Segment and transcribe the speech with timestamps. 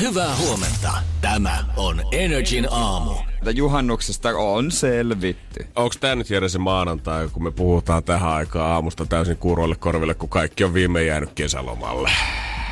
[0.00, 0.92] Hyvää huomenta.
[1.20, 3.12] Tämä on Energin aamu.
[3.54, 5.66] Juhannuksesta on selvitty.
[5.76, 10.14] Onko tämä nyt Jere se maanantai, kun me puhutaan tähän aikaan aamusta täysin kuuroille korville,
[10.14, 12.10] kun kaikki on viime jäänyt kesälomalle?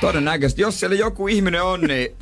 [0.00, 2.16] Todennäköisesti, jos siellä joku ihminen on, niin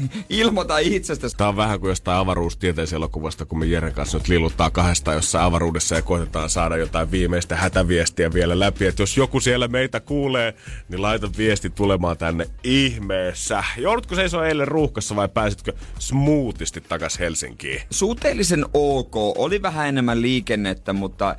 [0.28, 1.28] ilmoita itsestä.
[1.36, 3.08] Tämä on vähän kuin jostain avaruustieteellisellä
[3.48, 8.32] kun me Jeren kanssa nyt liluttaa kahdesta jossain avaruudessa ja koitetaan saada jotain viimeistä hätäviestiä
[8.32, 8.86] vielä läpi.
[8.86, 10.54] Että jos joku siellä meitä kuulee,
[10.88, 13.64] niin laita viesti tulemaan tänne ihmeessä.
[13.76, 17.82] Joudutko seisoo eilen ruuhkassa vai pääsitkö smoothisti takas Helsinkiin?
[17.90, 19.16] Suhteellisen ok.
[19.16, 21.36] Oli vähän enemmän liikennettä, mutta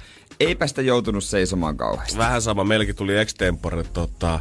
[0.48, 2.18] eipä sitä joutunut seisomaan kauheasti.
[2.18, 2.64] Vähän sama.
[2.64, 4.40] Meilläkin tuli extempore, tota,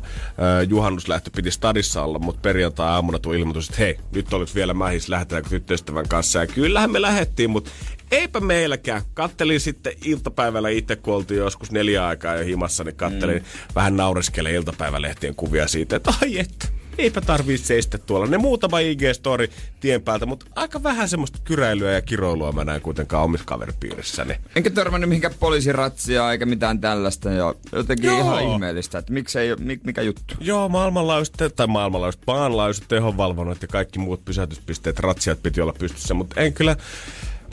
[0.68, 5.48] juhannuslähtö piti stadissa olla, mutta perjantai-aamuna tuli ilmoitus, että hei, nyt olet vielä mähis, lähdetäänkö
[5.48, 6.38] tyttöystävän kanssa.
[6.38, 7.70] Ja kyllähän me lähettiin, mutta
[8.10, 9.02] eipä meilläkään.
[9.14, 13.74] Kattelin sitten iltapäivällä itse, kun oltiin joskus neljä aikaa jo himassa, niin kattelin mm.
[13.74, 18.26] vähän naureskele iltapäivälehtien kuvia siitä, että ai että eipä tarvii seistä tuolla.
[18.26, 23.24] Ne muutama IG-story tien päältä, mutta aika vähän semmoista kyräilyä ja kiroilua mä näen kuitenkaan
[23.24, 24.36] omissa kaveripiirissäni.
[24.56, 27.30] Enkä törmännyt mihinkään poliisiratsia eikä mitään tällaista.
[27.30, 28.20] Ja jotenkin Joo.
[28.20, 29.48] ihan ihmeellistä, että miksei,
[29.84, 30.34] mikä juttu?
[30.40, 36.40] Joo, maailmanlaajuiset, tai maailmanlaajuiset, maanlaajuiset tehonvalvonnat ja kaikki muut pysäytyspisteet, ratsiat piti olla pystyssä, mutta
[36.40, 36.76] en kyllä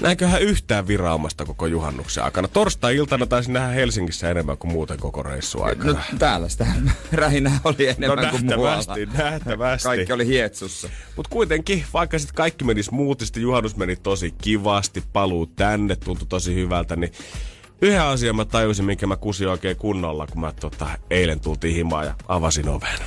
[0.02, 2.48] Näinköhän yhtään viraumasta koko juhannuksen aikana?
[2.48, 5.92] Torstai-iltana taisin nähdä Helsingissä enemmän kuin muuten koko reissu aikana.
[5.94, 6.66] No täällä sitä
[7.12, 8.96] rähinä oli enemmän no, kuin muualla.
[9.18, 9.88] nähtävästi.
[9.88, 10.90] Kaikki oli hietsussa.
[11.16, 16.56] Mutta kuitenkin, vaikka sitten kaikki meni smoothisti, juhannus meni tosi kivasti, paluu tänne tuntui tosi
[16.56, 17.12] hyvältä, niin
[17.82, 22.06] Yhden asian mä tajusin, minkä mä kusin oikein kunnolla, kun mä tota, eilen tultiin himaan
[22.06, 23.00] ja avasin oven.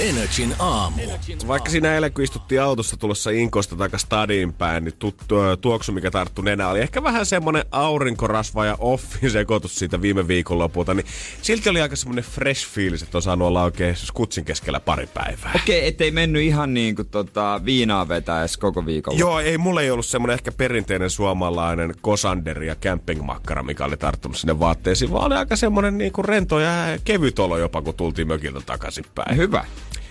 [0.00, 1.02] Energin aamu.
[1.48, 6.10] Vaikka siinä eilen, kun istuttiin autossa tulossa Inkosta takas stadiin päin, niin tuttu, tuoksu, mikä
[6.10, 11.06] tarttu nenä, oli ehkä vähän semmonen aurinkorasva ja offin sekoitus siitä viime viikonlopulta, niin
[11.42, 15.52] silti oli aika semmonen fresh fiilis, että on saanut olla oikein skutsin keskellä pari päivää.
[15.54, 19.18] Okei, okay, ettei mennyt ihan niin kuin tota, viinaa vetää edes koko viikolla.
[19.18, 24.36] Joo, ei mulla ei ollut semmonen ehkä perinteinen suomalainen kosander ja campingmakkara, mikä oli tarttunut
[24.36, 28.28] sinne vaatteisiin, vaan oli aika semmonen niin kuin rento ja kevyt olo jopa, kun tultiin
[28.28, 29.36] mökiltä takaisinpäin.
[29.36, 29.64] Hyvä.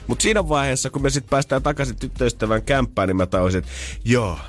[0.08, 3.72] Mutta siinä vaiheessa, kun me sitten päästään takaisin tyttöystävän kämppään, niin mä tajusin, että
[4.06, 4.40] joo,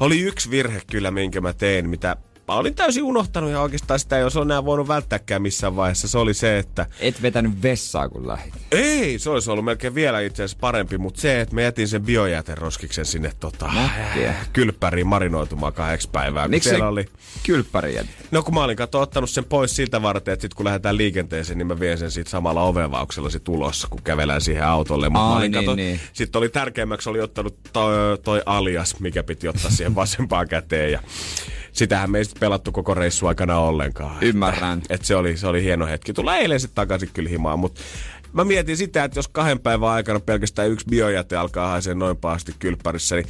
[0.00, 2.16] oli yksi virhe kyllä, minkä mä tein, mitä
[2.48, 6.08] mä olin täysin unohtanut ja oikeastaan sitä ei olisi enää voinut välttääkään missään vaiheessa.
[6.08, 6.86] Se oli se, että...
[7.00, 8.54] Et vetänyt vessaa kun lähit.
[8.72, 12.02] Ei, se olisi ollut melkein vielä itse asiassa parempi, mutta se, että mä jätin sen
[12.02, 13.70] biojäteroskiksen sinne tota,
[14.52, 16.48] kylppäriin marinoitumaan kahdeksi päivää.
[16.48, 17.06] Miksi siellä oli...
[17.42, 18.16] kylppäri jätit?
[18.30, 21.58] No kun mä olin kato, ottanut sen pois siltä varten, että sit kun lähdetään liikenteeseen,
[21.58, 25.08] niin mä vien sen siitä samalla ovevauksella sit tulossa, kun kävelään siihen autolle.
[25.08, 26.00] Mutta Ai, niin, kato, niin.
[26.12, 30.92] Sitten oli tärkeämmäksi oli ottanut toi, toi alias, mikä piti ottaa siihen vasempaan käteen.
[30.92, 31.00] Ja
[31.76, 34.16] sitähän me ei sitten pelattu koko reissu aikana ollenkaan.
[34.22, 34.78] Ymmärrän.
[34.78, 36.12] Että, että se, oli, se oli hieno hetki.
[36.12, 37.80] Tulee eilen sitten takaisin kyllä himaan, mutta
[38.32, 42.54] mä mietin sitä, että jos kahden päivän aikana pelkästään yksi biojäte alkaa haisee noin pahasti
[42.58, 43.26] kylppärissä, niin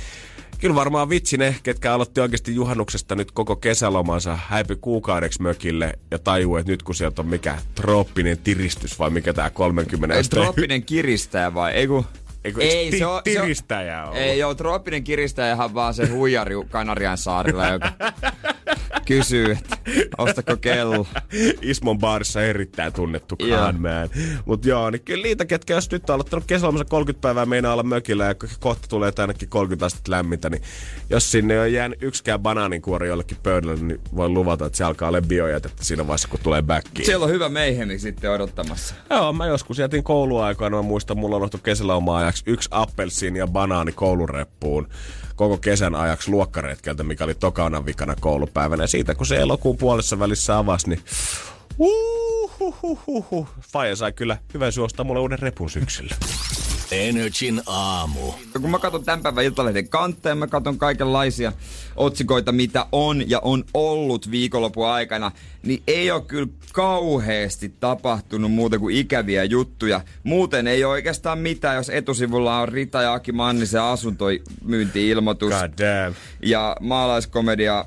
[0.59, 6.19] kyllä varmaan vitsi ne, ketkä aloitti oikeasti juhannuksesta nyt koko kesälomansa, häipy kuukaudeksi mökille ja
[6.19, 10.83] tajuu, että nyt kun sieltä on mikä trooppinen tiristys vai mikä tämä 30 Ei, trooppinen
[10.83, 11.73] kiristäjä vai?
[11.73, 12.05] Ei kun
[12.47, 14.17] Eiku, ei, ti- se on, tiristäjä on.
[14.17, 17.93] Ei, joo, trooppinen kiristäjähän vaan se huijari Kanarian saarilla, joka
[19.07, 19.77] kysyy, että
[20.19, 21.07] ostako kello.
[21.63, 24.11] Ismon baarissa erittäin tunnettu man.
[24.45, 27.83] Mut joo, niin kyllä niitä, ketkä jos nyt on aloittanut kesälomassa 30 päivää meinaa olla
[27.83, 30.63] mökillä ja kohta tulee ainakin 30 astetta lämmintä, niin
[31.11, 35.21] jos sinne on jäänyt yksikään banaaninkuori jollekin pöydälle, niin voin luvata, että se alkaa olla
[35.21, 37.07] biojätettä siinä vaiheessa, kun tulee backiin.
[37.07, 38.95] Siellä on hyvä meihemi sitten odottamassa.
[39.11, 43.47] Joo, mä joskus jätin kouluaikoina, mä muistan, mulla on ollut kesälomaa ajaksi yksi appelsiini ja
[43.47, 44.89] banaani koulureppuun
[45.37, 48.83] koko kesän ajaksi luokkaretkeltä, mikä oli tokana vikana koulupäivänä.
[48.83, 51.01] Ja siitä kun se elokuun puolessa välissä avasi, niin
[51.79, 53.49] Uhuhuhuhu.
[53.73, 56.17] Faija sai kyllä hyvän suostaa mulle uuden repun syksyllä.
[56.91, 58.33] Energin aamu.
[58.61, 61.53] Kun mä katson tämän päivän Iltalehden kantteja, mä katson kaikenlaisia
[61.97, 68.79] otsikoita, mitä on ja on ollut viikonlopun aikana, niin ei ole kyllä kauheasti tapahtunut muuta
[68.79, 70.01] kuin ikäviä juttuja.
[70.23, 75.53] Muuten ei ole oikeastaan mitään, jos etusivulla on Rita ja Aki Mannisen asuntomyynti-ilmoitus.
[75.53, 76.15] God damn.
[76.43, 77.85] Ja maalaiskomedia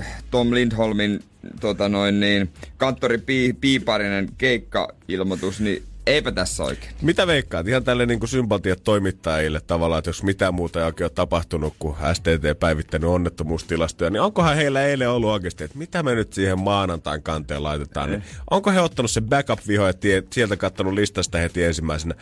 [0.00, 1.20] äh, Tom Lindholmin
[1.60, 3.18] tota noin niin, kanttori
[3.60, 6.92] Piiparinen keikka-ilmoitus, niin Eipä tässä oikein.
[7.02, 7.68] Mitä veikkaat?
[7.68, 11.74] Ihan tälle niin kuin sympatiat toimittajille tavallaan, että jos mitään muuta ei oikein ole tapahtunut
[11.78, 16.58] kuin STT päivittänyt onnettomuustilastoja, niin onkohan heillä eilen ollut oikeasti, että mitä me nyt siihen
[16.58, 18.10] maanantain kanteen laitetaan?
[18.10, 22.14] Niin onko he ottanut sen backup-viho ja tie, sieltä kattonut listasta heti ensimmäisenä?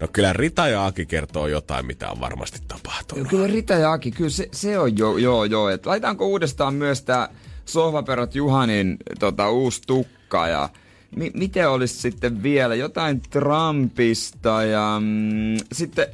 [0.00, 3.28] No kyllä Rita ja Aki kertoo jotain, mitä on varmasti tapahtunut.
[3.28, 5.68] Kyllä Rita ja Aki, kyllä se, se on jo, joo, joo.
[5.68, 7.28] Et laitaanko uudestaan myös tämä
[7.64, 10.68] Sohvaperot Juhanin tota, uusi tukka ja
[11.16, 16.06] mi- miten olisi sitten vielä jotain Trumpista ja mm, sitten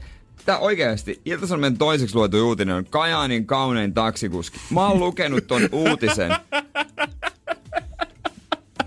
[0.49, 4.59] Tää oikeasti, Ilta-Sanomien toiseksi luetu uutinen on Kajaanin kaunein taksikuski.
[4.71, 6.31] Mä oon lukenut ton uutisen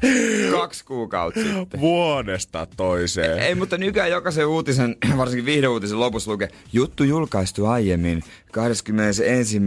[0.60, 1.80] kaksi kuukautta sitten.
[1.80, 3.40] Vuodesta toiseen.
[3.40, 9.62] Ei, mutta nykyään jokaisen uutisen, varsinkin viihdeuutisen lopussa lukee, juttu julkaistu aiemmin 21.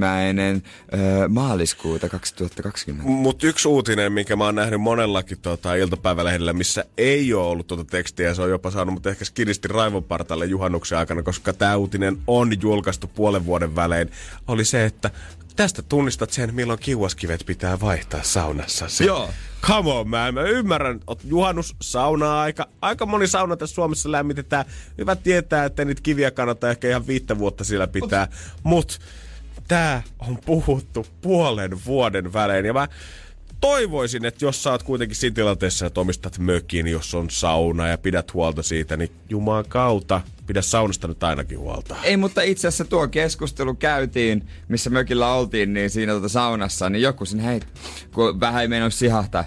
[0.95, 3.09] Öö, maaliskuuta 2020.
[3.11, 7.85] Mutta yksi uutinen, minkä mä oon nähnyt monellakin tota, iltapäivälehdellä, missä ei ole ollut tuota
[7.85, 12.19] tekstiä, se on jopa saanut mutta ehkä skiristi raivon partalle juhannuksen aikana, koska tämä uutinen
[12.27, 14.11] on julkaistu puolen vuoden välein,
[14.49, 15.11] oli se, että
[15.57, 18.87] tästä tunnistat sen, milloin kiuaskivet pitää vaihtaa saunassa.
[19.05, 19.31] Joo.
[19.63, 20.35] Come on, man.
[20.35, 22.69] Mä ymmärrän, että juhannus, sauna-aika.
[22.81, 24.65] Aika moni sauna tässä Suomessa lämmitetään.
[24.99, 28.29] Hyvä tietää, että niitä kiviä kannattaa ehkä ihan viittä vuotta siellä pitää.
[28.63, 29.01] Mut
[29.69, 32.67] tää on puhuttu puolen vuoden välein.
[32.67, 32.89] Ja mä
[33.61, 37.99] toivoisin, että jos sä oot kuitenkin siinä tilanteessa, että omistat mökin, jos on sauna ja
[37.99, 41.97] pidät huolta siitä, niin Jumalan kautta pidä saunasta nyt ainakin huolta.
[42.03, 47.03] Ei, mutta itse asiassa tuo keskustelu käytiin, missä mökillä oltiin, niin siinä tuota saunassa, niin
[47.03, 47.61] joku sinne hei,
[48.15, 49.45] kun vähän ei meinannut sihahtaa,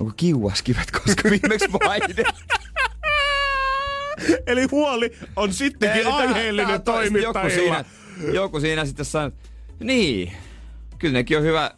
[0.00, 2.26] onko kiuaskivet, koska viimeksi vaihdettiin.
[4.46, 7.38] Eli huoli on sittenkin aiheellinen toimittajilla.
[7.38, 7.84] Joku siinä,
[8.32, 9.32] joku siinä sitten sanoi,
[9.80, 10.32] niin,
[10.98, 11.70] kyllä nekin on hyvä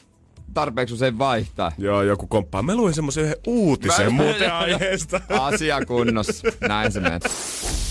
[0.54, 1.72] tarpeeksi usein vaihtaa.
[1.78, 2.62] Joo, joku komppaa.
[2.62, 5.20] Mä luin semmoisen yhden uutisen Mä- muuten aiheesta.
[5.40, 6.48] Asia kunnossa.
[6.68, 7.20] Näin se menee.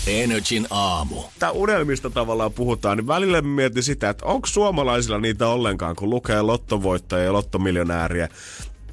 [0.06, 1.22] Energin aamu.
[1.38, 6.42] Tää unelmista tavallaan puhutaan, niin välillä mietin sitä, että onko suomalaisilla niitä ollenkaan, kun lukee
[6.42, 8.28] lottovoittajia ja lottomiljonääriä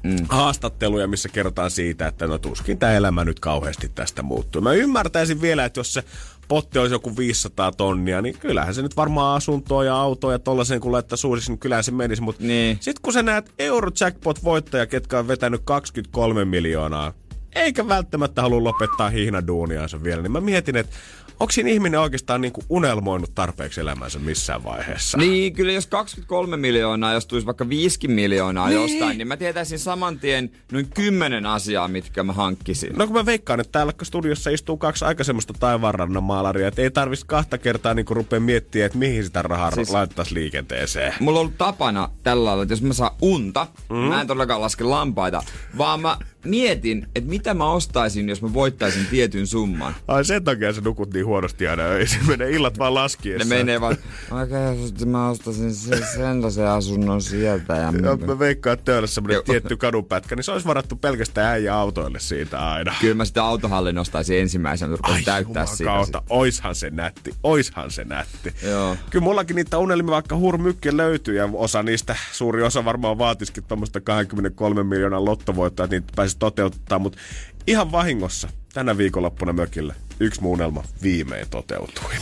[0.03, 0.15] mm.
[0.29, 4.61] haastatteluja, missä kerrotaan siitä, että no tuskin tämä elämä nyt kauheasti tästä muuttuu.
[4.61, 6.03] Mä ymmärtäisin vielä, että jos se
[6.51, 10.79] potti olisi joku 500 tonnia, niin kyllähän se nyt varmaan asuntoa ja autoa ja tollasen
[10.79, 12.21] kun laittaa suusiksi, niin kyllähän se menisi.
[12.21, 12.77] Mutta Niin.
[12.79, 17.13] sitten kun sä näet Eurojackpot-voittaja, ketkä on vetänyt 23 miljoonaa,
[17.55, 20.95] eikä välttämättä halua lopettaa hihnaduuniaansa vielä, niin mä mietin, että
[21.41, 25.17] onko siinä ihminen oikeastaan niinku unelmoinut tarpeeksi elämänsä missään vaiheessa?
[25.17, 28.81] Niin, kyllä jos 23 miljoonaa, jos tulisi vaikka 5 miljoonaa niin.
[28.81, 32.93] jostain, niin mä tietäisin saman tien noin 10 asiaa, mitkä mä hankkisin.
[32.95, 36.91] No kun mä veikkaan, että täällä studiossa istuu kaksi aika semmoista taivaanrannan maalaria, että ei
[36.91, 39.71] tarvitsisi kahta kertaa niin rupea miettiä, että mihin sitä rahaa.
[39.71, 41.13] Siis- laittaisi liikenteeseen.
[41.19, 43.95] Mulla on ollut tapana tällä lailla, että jos mä saan unta, mm.
[43.95, 45.43] mä en todellakaan laske lampaita,
[45.77, 49.95] vaan mä mietin, että mitä mä ostaisin, jos mä voittaisin tietyn summan.
[50.07, 52.27] Ai sen takia sä nukut niin huonosti aina öisin.
[52.27, 53.49] Menee illat vaan laskiessa.
[53.49, 53.97] Ne menee vaan,
[54.31, 57.75] oikein mä ostaisin se, sellaisen asunnon sieltä.
[57.75, 59.43] Ja Ja mä veikkaan, että täällä semmonen Joo.
[59.43, 62.93] tietty kadunpätkä, niin se olisi varattu pelkästään äijä autoille siitä aina.
[63.01, 65.83] Kyllä mä sitä autohallin ostaisin ensimmäisenä, rupean täyttää siitä.
[65.83, 68.53] kautta, oishan se nätti, oishan se nätti.
[68.63, 68.97] Joo.
[69.09, 74.01] Kyllä mullakin niitä unelmia vaikka hurmykkiä löytyy ja osa niistä, suuri osa varmaan vaatisikin tuommoista
[74.01, 77.19] 23 miljoonan lottovoittoa, että niitä pääsisi toteuttaa, mutta
[77.67, 82.13] ihan vahingossa tänä viikonloppuna mökillä yksi mun unelma viimein toteutui.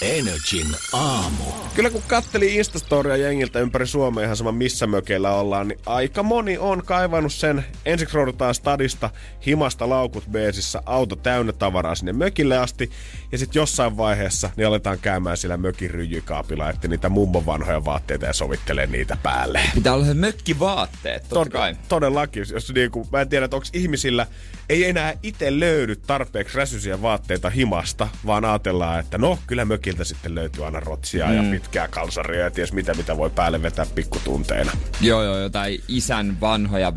[0.00, 1.44] Energin aamu.
[1.74, 6.58] Kyllä kun katteli Instastoria jengiltä ympäri Suomea ihan sama missä mökeillä ollaan, niin aika moni
[6.58, 7.64] on kaivannut sen.
[7.84, 9.10] Ensiksi roudutaan stadista,
[9.46, 12.90] himasta laukut beesissä, auto täynnä tavaraa sinne mökille asti.
[13.32, 18.26] Ja sitten jossain vaiheessa niin aletaan käymään siellä mökin ryijykaapilla, että niitä mummon vanhoja vaatteita
[18.26, 19.60] ja sovittelee niitä päälle.
[19.74, 21.76] Pitää olla se mökkivaatteet, totta kai.
[21.88, 22.44] Todellakin.
[22.52, 24.26] Jos niinku, mä en tiedä, että onko ihmisillä
[24.68, 30.34] ei enää itse löydy tarpeeksi räsyisiä vaatteita himasta, vaan ajatellaan, että no, kyllä mökiltä sitten
[30.34, 31.36] löytyy aina rotsia mm.
[31.36, 34.72] ja pitkää kalsaria ja ties mitä, mitä voi päälle vetää pikkutunteina.
[35.00, 36.92] Joo, joo, jotain isän vanhoja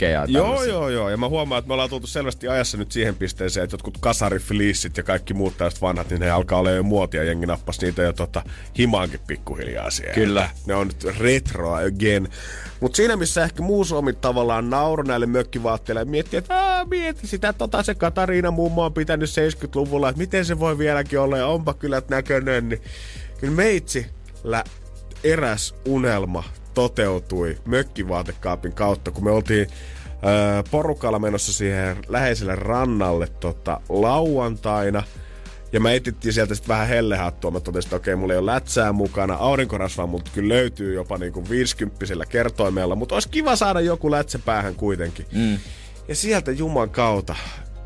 [0.00, 0.24] verkkatakkeja.
[0.28, 1.10] Joo, joo, joo.
[1.10, 4.96] Ja mä huomaan, että me ollaan tultu selvästi ajassa nyt siihen pisteeseen, että jotkut kasarifliissit
[4.96, 7.24] ja kaikki muut tällaiset vanhat, niin ne alkaa olla jo muotia.
[7.24, 8.42] Jengi nappas niitä jo tota,
[8.78, 10.14] himaankin pikkuhiljaa siellä.
[10.14, 10.50] Kyllä.
[10.66, 12.28] Ne on nyt retroa again.
[12.80, 17.52] Mutta siinä, missä ehkä muu Suomi tavallaan nauro näille mökkivaatteille ja miettii, että mieti sitä,
[17.52, 21.74] tota se Katariina mummo on pitänyt 70-luvulla, että miten se voi vieläkin olla ja onpa
[21.74, 22.82] kyllä näköinen, niin
[23.40, 24.64] kyllä meitsillä
[25.24, 26.44] eräs unelma
[26.78, 29.66] toteutui mökkivaatekaapin kautta, kun me oltiin
[30.26, 35.02] öö, porukalla menossa siihen läheiselle rannalle tota, lauantaina.
[35.72, 37.50] Ja mä etittiin sieltä sitten vähän hellehattua.
[37.50, 39.34] Mä totesin, että okei, mulla ei ole lätsää mukana.
[39.34, 42.94] Aurinkorasvaa multa kyllä löytyy jopa niinku 50 kertoimella.
[42.94, 45.26] Mutta olisi kiva saada joku lätsä päähän kuitenkin.
[45.32, 45.58] Mm.
[46.08, 47.34] Ja sieltä Juman kautta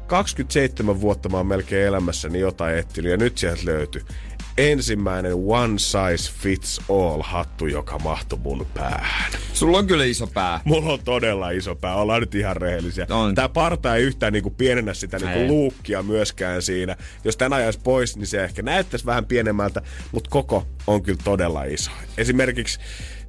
[0.07, 4.03] 27 vuotta mä oon melkein elämässäni jotain etsinyt ja nyt sieltä löytyi
[4.59, 9.33] ensimmäinen one size fits all hattu, joka mahtui mun päähän.
[9.53, 10.61] Sulla on kyllä iso pää.
[10.65, 13.07] Mulla on todella iso pää, ollaan nyt ihan rehellisiä.
[13.11, 13.35] On.
[13.35, 15.25] Tää parta ei yhtään niinku pienennä sitä Ei.
[15.25, 16.97] niinku luukkia myöskään siinä.
[17.25, 19.83] Jos tän ajaisi pois, niin se ehkä näyttäisi vähän pienemmältä,
[20.13, 21.91] mutta koko on kyllä todella iso.
[22.19, 22.81] Esimerkiksi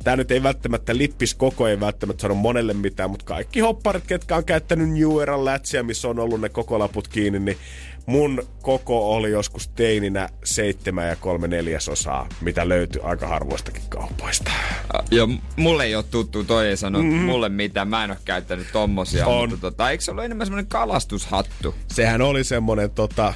[0.03, 4.35] Tämä nyt ei välttämättä lippis koko, ei välttämättä sano monelle mitään, mutta kaikki hopparit, ketkä
[4.35, 7.57] on käyttänyt New Eran lätsiä, missä on ollut ne koko laput kiinni, niin
[8.05, 14.51] mun koko oli joskus teininä seitsemän ja kolme neljäsosaa, mitä löytyi aika harvoistakin kaupoista.
[15.11, 17.05] Joo, mulle ei ole tuttu, toi ei sano mm.
[17.05, 19.49] mulle mitään, mä en ole käyttänyt tommosia, On.
[19.49, 21.75] mutta tota, eikö se ollut enemmän semmonen kalastushattu?
[21.87, 23.33] Sehän oli semmonen tota,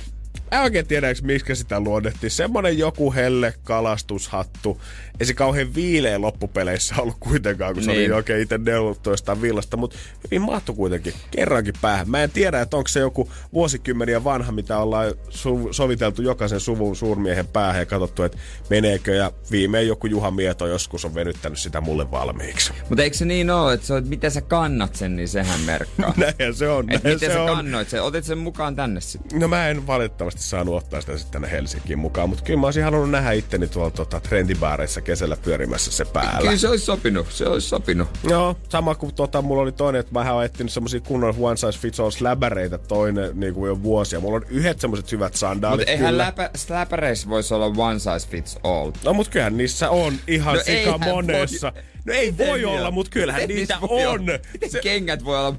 [0.51, 2.31] Mä en oikein tiedä, miksi sitä luonnettiin.
[2.31, 4.81] Semmonen joku helle kalastushattu.
[5.19, 8.11] Ei se kauhean viileä loppupeleissä ollut kuitenkaan, kun se Niin.
[8.11, 9.77] oli oikein itse neulottu jostain villasta.
[9.77, 12.09] Mutta hyvin mahtui kuitenkin kerrankin päähän.
[12.09, 16.95] Mä en tiedä, että onko se joku vuosikymmeniä vanha, mitä ollaan su- soviteltu jokaisen suvun
[16.95, 18.37] suurmiehen päähän ja katsottu, että
[18.69, 19.15] meneekö.
[19.15, 22.73] Ja viimein joku Juha Mieto joskus on venyttänyt sitä mulle valmiiksi.
[22.89, 25.59] Mutta eikö se niin ole, että se on, että miten sä kannat sen, niin sehän
[25.61, 26.13] merkkaa.
[26.17, 26.91] Näinhän se on.
[26.93, 27.55] Et näin miten se sä on.
[27.55, 28.03] kannoit sen?
[28.03, 29.39] Otit sen mukaan tänne sitten?
[29.39, 32.83] No mä en valitettavasti saanut ottaa sitä sitten tänne Helsinkiin mukaan, mutta kyllä mä olisin
[32.83, 36.41] halunnut nähdä itteni tuolla tota, trendibaareissa kesällä pyörimässä se päällä.
[36.41, 38.07] Kyllä se olisi sopinut, se olisi sopinut.
[38.29, 41.79] Joo, sama kuin tota, mulla oli toinen, että mä oon etsinyt semmosia kunnon one size
[41.79, 44.19] fits all släbäreitä toinen niin kuin jo vuosia.
[44.19, 48.57] Mulla on yhdet semmoset hyvät sandaalit Mutta eihän läpä, läpäreissä voisi olla one size fits
[48.63, 48.91] all.
[49.05, 51.73] No mut kyllähän niissä on ihan No sika monessa.
[51.75, 54.25] voi- No ei Miten voi olla, mutta kyllähän Miten niitä on.
[54.53, 55.55] Miten Se, kengät voi olla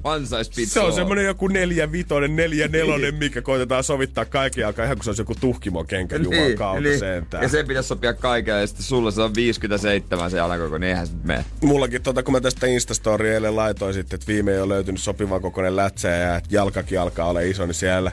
[0.55, 4.97] fits se on semmonen joku neljä vitonen, neljä nelonen, mikä koitetaan sovittaa kaiken aikaa, ihan
[4.97, 7.41] kuin se olisi joku tuhkimo kenkä Juman kautta sentään.
[7.41, 10.89] Niin, Ja se pitäisi sopia kaikille, ja sitten sulla se on 57 se jalakoko, niin
[10.89, 11.45] eihän se mene.
[11.61, 15.75] Mullakin, tota, kun mä tästä Instastoria eilen laitoin sitten, että viimein on löytynyt sopivan kokoinen
[15.75, 18.11] lätsä ja että jalkakin alkaa olla iso, niin siellä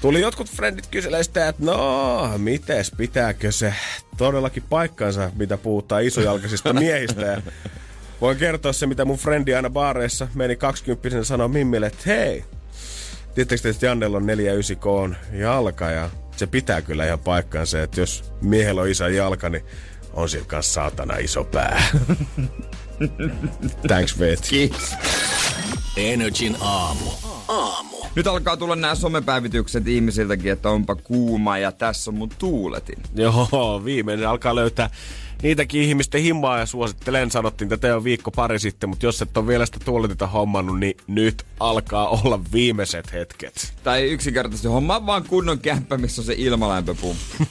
[0.00, 3.74] tuli jotkut frendit kyselee sitä, että no, mites, pitääkö se
[4.16, 7.22] todellakin paikkansa, mitä puhutaan isojalkaisista miehistä.
[7.22, 7.42] Ja
[8.20, 12.44] voin kertoa se, mitä mun frendi aina baareissa meni 20 sanoa Mimmille, että hei,
[13.34, 18.00] Tiedättekö te, että Jannella on 49 koon jalka ja se pitää kyllä ihan paikkansa, että
[18.00, 19.64] jos miehellä on iso jalka, niin
[20.12, 21.82] on sillä kanssa saatana iso pää.
[23.88, 24.40] Thanks, Vet.
[24.48, 24.94] Kiitos.
[25.96, 27.10] Energin aamu.
[27.50, 27.96] Aamu.
[28.14, 32.98] Nyt alkaa tulla nämä somepäivitykset ihmisiltäkin, että onpa kuuma ja tässä on mun tuuletin.
[33.14, 34.90] Joo, viimeinen alkaa löytää
[35.42, 39.46] niitäkin ihmisten himmaa ja suosittelen, sanottiin tätä jo viikko pari sitten, mutta jos et ole
[39.46, 43.72] vielä sitä tuoletita hommannut, niin nyt alkaa olla viimeiset hetket.
[43.82, 47.44] Tai yksinkertaisesti homma vaan kunnon kämppä, missä on se ilmalämpöpumppu.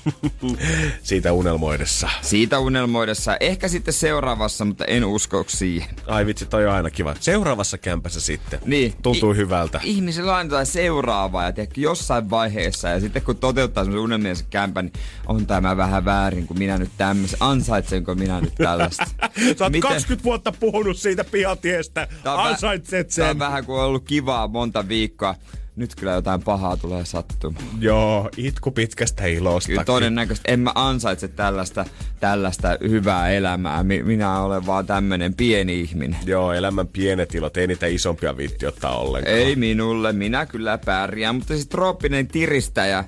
[1.04, 2.10] Siitä unelmoidessa.
[2.22, 3.38] Siitä unelmoidessa.
[3.40, 5.90] Ehkä sitten seuraavassa, mutta en usko siihen.
[6.08, 7.16] Ai vitsi, toi on aina kiva.
[7.20, 8.60] Seuraavassa kämpässä sitten.
[8.66, 8.94] Niin.
[9.02, 9.80] Tuntuu I- hyvältä.
[9.84, 14.46] Ihmisillä on aina jotain seuraavaa ja tiedätkö, jossain vaiheessa ja sitten kun toteuttaa semmoisen unelmiensa
[14.50, 14.94] kämpän, niin
[15.28, 17.38] on tämä vähän väärin, kun minä nyt tämmöisen,
[17.80, 19.06] ansaitsenko minä nyt tällaista?
[19.58, 22.08] Sä oot Miten- 20 vuotta puhunut siitä pihatiestä.
[22.26, 23.40] On Ansaitset Tää on sen.
[23.40, 25.36] vähän kuin on ollut kivaa monta viikkoa.
[25.76, 27.66] Nyt kyllä jotain pahaa tulee sattumaan.
[27.80, 29.68] Joo, itku pitkästä ilosta.
[29.68, 31.86] Kyllä todennäköisesti en mä ansaitse tällaista,
[32.20, 33.84] tällaista hyvää elämää.
[33.84, 36.20] Mi- Minä olen vaan tämmönen pieni ihminen.
[36.26, 39.36] Joo, elämän pienet ilot, ei niitä isompia viitti ottaa ollenkaan.
[39.38, 43.06] Ei minulle, minä kyllä pärjään, mutta siis trooppinen tiristäjä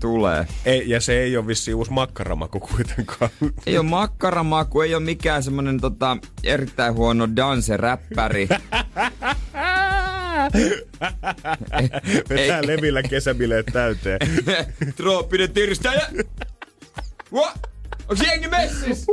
[0.00, 0.46] tulee.
[0.64, 0.88] ei.
[0.88, 3.30] Ja se ei ole vissi uusi makkaramaku kuitenkaan.
[3.66, 8.48] Ei ole makkaramaku, ei ole mikään semmonen tota, erittäin huono danseräppäri.
[12.28, 14.18] Vetää levillä kesäbileet täyteen.
[14.96, 16.08] trooppinen tiristäjä!
[18.08, 19.06] Onks jengi messis?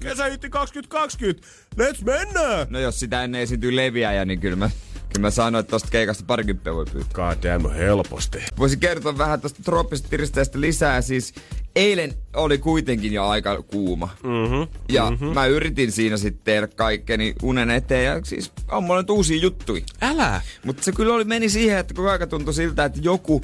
[0.00, 1.48] Kesähitti 2020.
[1.76, 2.66] Let's mennä!
[2.70, 4.70] No jos sitä ennen esiintyy leviäjä, niin kyllä mä,
[5.12, 7.12] kyllä mä sanoin, että tosta keikasta parikymppiä voi pyytää.
[7.12, 8.38] God damn, helposti.
[8.58, 11.02] Voisin kertoa vähän tuosta trooppisesta tiristäjästä lisää.
[11.02, 11.34] Siis
[11.76, 14.08] eilen oli kuitenkin jo aika kuuma.
[14.22, 15.28] Mm-hmm, ja mm-hmm.
[15.28, 18.04] mä yritin siinä sitten tehdä kaikkeni unen eteen.
[18.04, 19.82] Ja siis on mulla nyt uusia juttuja.
[20.02, 20.40] Älä!
[20.64, 23.42] Mutta se kyllä oli meni siihen, että koko aika tuntui siltä, että joku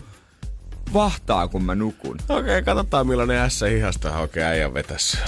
[0.92, 2.18] vahtaa, kun mä nukun.
[2.28, 5.18] Okei, okay, katsotaan millainen ässä hihasta oikein äijän vetässä.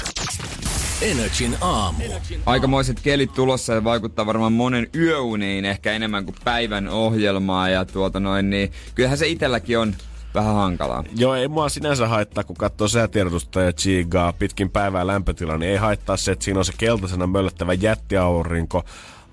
[1.03, 2.05] Energin aamu.
[2.47, 7.69] Aikamoiset kelit tulossa ja vaikuttaa varmaan monen yöuniin ehkä enemmän kuin päivän ohjelmaa.
[7.69, 9.95] Ja tuota noin, niin kyllähän se itselläkin on
[10.35, 11.05] vähän hankalaa.
[11.17, 15.77] Joo, ei mua sinänsä haittaa, kun katsoo säätiedotusta ja chigaa pitkin päivää lämpötila, niin ei
[15.77, 18.85] haittaa se, että siinä on se keltaisena möllöttävä jättiaurinko.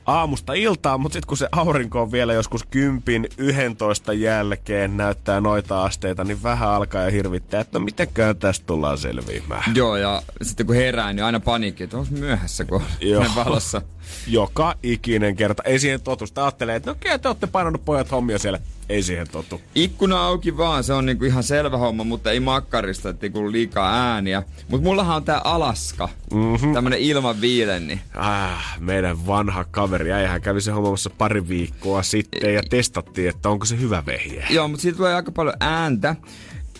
[0.05, 5.83] Aamusta iltaan, mutta sitten kun se aurinko on vielä joskus kympin, 11 jälkeen näyttää noita
[5.83, 9.75] asteita, niin vähän alkaa ja hirvittää, että no mitenkään tästä tullaan selviämään.
[9.75, 13.21] Joo, ja sitten kun herää, niin aina paniikki, että onko myöhässä, kun Joo.
[13.21, 13.81] on valossa.
[14.27, 15.63] Joka ikinen kerta.
[15.63, 16.27] Ei siihen totu.
[16.27, 18.59] Sitä ajattelee, että no okei, te olette painanut pojat hommia siellä.
[18.89, 19.61] Ei siihen totu.
[19.75, 24.13] Ikkuna auki vaan, se on niinku ihan selvä homma, mutta ei makkarista, ettei kuulu liikaa
[24.13, 24.43] ääniä.
[24.69, 26.73] Mutta mullahan on tää Alaska, mm-hmm.
[26.73, 32.53] tämmönen ilman viilen, niin Ah, meidän vanha kaveri, äijähän kävi se hommamassa pari viikkoa sitten
[32.53, 34.45] ja testattiin, että onko se hyvä vehje.
[34.49, 36.15] Joo, mutta siitä tulee aika paljon ääntä,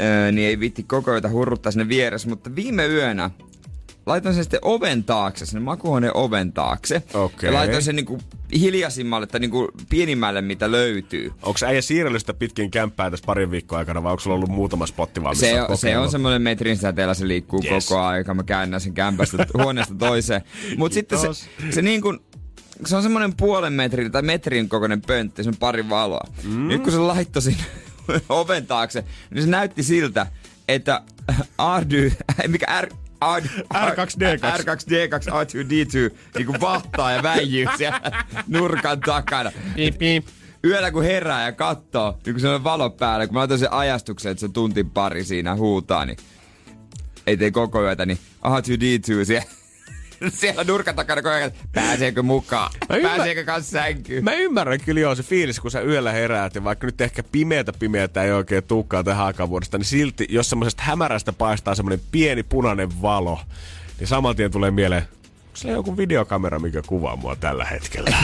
[0.01, 2.29] öö, niin ei vitti koko ajan hurruttaa sinne vieressä.
[2.29, 3.29] Mutta viime yönä
[4.05, 7.03] laitoin sen sitten oven taakse, sinne makuuhuoneen oven taakse.
[7.13, 7.47] Okei.
[7.47, 8.19] Ja laitoin sen niinku
[8.59, 11.31] hiljaisimmalle tai niinku pienimmälle, mitä löytyy.
[11.41, 14.85] Onko äijä siirrellyt sitä pitkin kämppää tässä parin viikkoa aikana vai onko sulla ollut muutama
[14.85, 17.87] spotti vaan, missä Se, on, se on semmoinen metrin säteellä, se liikkuu Yes.
[17.87, 18.33] koko aika.
[18.33, 20.41] Mä käännän sen kämpästä huoneesta toiseen.
[20.77, 21.27] Mutta sitten se,
[21.71, 22.19] se niin kuin,
[22.85, 26.27] se on semmoinen puolen metrin tai metrin kokoinen pöntti, se on pari valoa.
[26.43, 26.67] Mm.
[26.67, 27.63] Nyt kun se laittoi sinne
[28.29, 30.27] oven taakse, niin se näytti siltä,
[30.67, 31.01] että
[31.57, 32.11] Ardy,
[32.47, 32.89] mikä R,
[33.21, 33.43] R,
[33.73, 34.59] R2D2.
[34.59, 39.51] R2D2, R2D2, niin kuin vahtaa ja väijyy siellä nurkan takana.
[39.75, 40.25] Piip, piip.
[40.63, 43.73] Yöllä kun herää ja katsoo, niin kun se on valo päällä, kun mä laitan sen
[43.73, 46.17] ajastuksen, että se tuntin pari siinä huutaa, niin
[47.27, 49.45] ei tee koko yötä, niin R2D2 siellä,
[50.39, 52.71] siellä nurkan takana koko ajan, pääseekö mukaan?
[52.89, 54.23] Mä ymmär- Pääseekö kanssa sänkyyn?
[54.23, 57.73] Mä ymmärrän kyllä joo se fiilis, kun sä yöllä heräät ja vaikka nyt ehkä pimeätä
[57.73, 62.43] pimeätä ei oikein tuukkaa tähän aikaan vuodesta, niin silti jos semmoisesta hämärästä paistaa semmoinen pieni
[62.43, 63.39] punainen valo,
[63.99, 68.17] niin saman tien tulee mieleen, onko se joku videokamera, mikä kuvaa mua tällä hetkellä?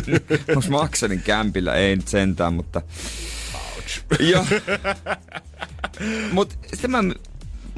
[0.56, 1.74] Onks Maksanin kämpillä?
[1.74, 2.82] Ei nyt sentään, mutta...
[4.18, 4.46] Joo.
[6.32, 6.98] Mut sitten mä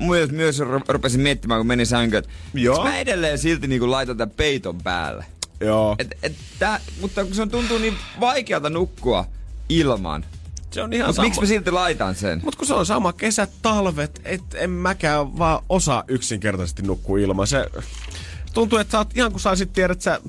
[0.00, 2.84] myös, myös ru- rupesin miettimään, kun menin sänkyyn, että Joo.
[2.84, 5.24] mä edelleen silti niinku laitan tämän peiton päälle.
[5.60, 5.96] joo.
[5.98, 9.24] Et, et tää, mutta kun se on tuntuu niin vaikealta nukkua
[9.68, 10.24] ilman.
[10.70, 12.40] se on ihan Mutta miksi mä silti laitan sen?
[12.44, 17.46] Mut kun se on sama kesät, talvet, et en mäkään vaan osaa yksinkertaisesti nukkua ilman.
[17.46, 17.66] Se
[18.54, 20.20] tuntuu, että sä oot ihan kun saisit tiedä, että sä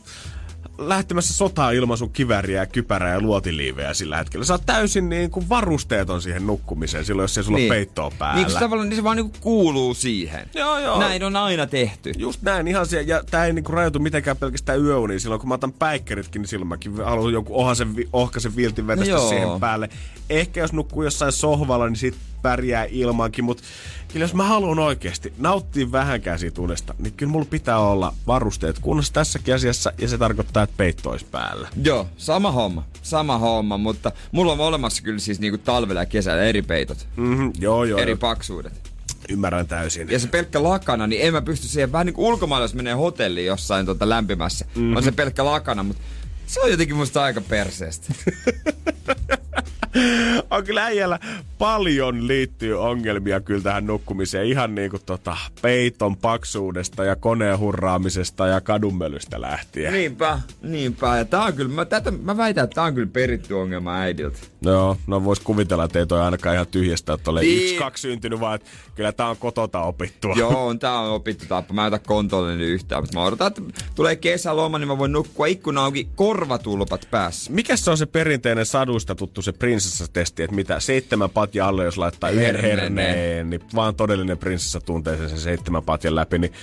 [0.89, 4.45] lähtemässä sotaa ilman sun kiväriä ja kypärää ja luotiliivejä sillä hetkellä.
[4.45, 7.69] Sä oot täysin niin kuin varusteeton siihen nukkumiseen silloin, jos ei sulla niin.
[7.69, 8.35] peittoa päällä.
[8.35, 10.49] Niin, kun se tavallaan niin se vaan niinku kuuluu siihen.
[10.53, 10.99] Joo, joo.
[10.99, 12.11] Näin on aina tehty.
[12.17, 13.07] Just näin, ihan siellä.
[13.07, 15.19] Ja tää ei niinku rajoitu mitenkään pelkästään yöuniin.
[15.19, 19.29] Silloin kun mä otan päikkeritkin, niin silloin mäkin haluan jonkun ohasen, ohkaisen viltin vetästä Joo.
[19.29, 19.89] siihen päälle.
[20.29, 23.63] Ehkä jos nukkuu jossain sohvalla, niin sit pärjää ilmankin, mutta
[24.11, 28.79] kyllä jos mä haluan oikeasti nauttia vähänkään siitä unesta, niin kyllä mulla pitää olla varusteet
[28.79, 31.67] kunnossa tässäkin asiassa, ja se tarkoittaa, että peitto olisi päällä.
[31.83, 32.83] Joo, sama homma.
[33.01, 37.07] Sama homma, mutta mulla on olemassa kyllä siis niinku talvella ja kesällä eri peitot.
[37.15, 38.17] Mm-hmm, joo, joo, eri joo.
[38.17, 38.91] paksuudet.
[39.29, 40.09] Ymmärrän täysin.
[40.11, 42.93] Ja se pelkkä lakana, niin en mä pysty siihen vähän niin kuin ulkomailla, jos menee
[42.93, 44.65] hotelliin jossain tota lämpimässä.
[44.65, 44.79] Mhm.
[44.79, 44.97] Mm-hmm.
[44.97, 46.03] On se pelkkä lakana, mutta
[46.47, 48.13] se on jotenkin musta aika perseestä.
[50.51, 51.19] on kyllä äijällä
[51.57, 54.47] paljon liittyy ongelmia kyllä tähän nukkumiseen.
[54.47, 59.93] Ihan niin kuin tota peiton paksuudesta ja koneen hurraamisesta ja kadunmölystä lähtien.
[59.93, 61.17] niinpä, niinpä.
[61.17, 64.37] Ja tää on kyllä, mä, tätä, mä väitän, että tää on kyllä peritty ongelma äidiltä.
[64.61, 67.63] Joo, no vois kuvitella, että ei toi ainakaan ihan tyhjästä, että ole Niin.
[67.63, 70.33] yksi, kaksi syntynyt, vaan että kyllä tää on kotota opittua.
[70.37, 71.73] Joo, on, tää on opittu tapa.
[71.73, 73.61] Mä en ota kontolle yhtään, mutta mä odotan, että
[73.95, 77.51] tulee kesäloma, niin mä voin nukkua ikkuna auki, korvatulpat päässä.
[77.51, 81.97] Mikä se on se perinteinen sadusta tuttu se prinsessatesti, että mitä seitsemän patja alle, jos
[81.97, 83.49] laittaa yhden Herneen.
[83.49, 86.53] niin vaan todellinen prinsessa tuntee sen, sen seitsemän patjan läpi, niin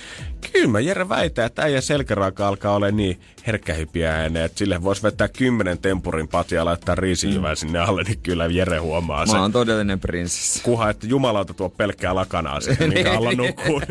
[0.51, 5.27] kyllä mä Jere väitän, että äijä selkäraaka alkaa olla niin herkkähypiäinen, että sille voisi vetää
[5.27, 7.57] kymmenen tempurin patjaa ja laittaa riisijyvää mm.
[7.57, 9.35] sinne alle, niin kyllä Jere huomaa sen.
[9.35, 10.63] Mä oon todellinen prinsessa.
[10.63, 13.81] Kuha, että jumalauta tuo pelkkää lakanaa siihen, minkä alla nukkuu.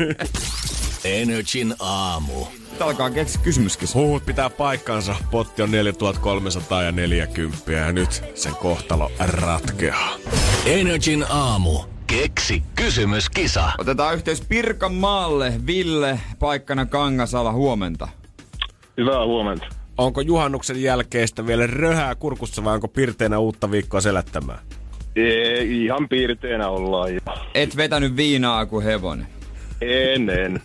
[1.03, 2.45] Energin aamu.
[2.79, 3.99] Nyt alkaa keksi kysymyskisa.
[3.99, 5.15] Huhut pitää paikkansa.
[5.31, 10.09] Potti on 4340 ja nyt sen kohtalo ratkeaa.
[10.65, 11.79] Energin aamu.
[12.07, 13.71] Keksi kysymyskisa.
[13.77, 15.53] Otetaan yhteys Pirkanmaalle.
[15.65, 18.07] Ville, paikkana Kangasala, huomenta.
[18.97, 19.65] Hyvää huomenta.
[19.97, 24.59] Onko juhannuksen jälkeistä vielä röhää kurkussa vai onko pirteenä uutta viikkoa selättämään?
[25.15, 27.19] Ei, ihan piirteenä ollaan jo.
[27.53, 29.38] Et vetänyt viinaa kuin hevonen.
[29.81, 30.61] En, en.